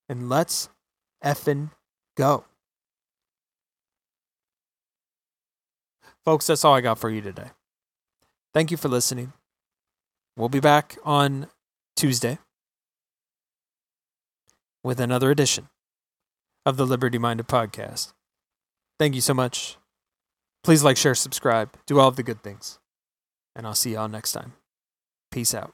And 0.09 0.29
let's 0.29 0.69
effing 1.23 1.71
go. 2.17 2.45
Folks, 6.25 6.47
that's 6.47 6.63
all 6.63 6.73
I 6.73 6.81
got 6.81 6.99
for 6.99 7.09
you 7.09 7.21
today. 7.21 7.51
Thank 8.53 8.71
you 8.71 8.77
for 8.77 8.87
listening. 8.87 9.33
We'll 10.37 10.49
be 10.49 10.59
back 10.59 10.97
on 11.03 11.47
Tuesday 11.95 12.39
with 14.83 14.99
another 14.99 15.31
edition 15.31 15.69
of 16.65 16.77
the 16.77 16.85
Liberty 16.85 17.17
Minded 17.17 17.47
podcast. 17.47 18.13
Thank 18.99 19.15
you 19.15 19.21
so 19.21 19.33
much. 19.33 19.77
Please 20.63 20.83
like, 20.83 20.97
share, 20.97 21.15
subscribe, 21.15 21.71
do 21.85 21.99
all 21.99 22.07
of 22.07 22.15
the 22.15 22.23
good 22.23 22.41
things. 22.41 22.79
And 23.55 23.67
I'll 23.67 23.75
see 23.75 23.93
y'all 23.93 24.07
next 24.07 24.31
time. 24.31 24.53
Peace 25.31 25.53
out. 25.53 25.73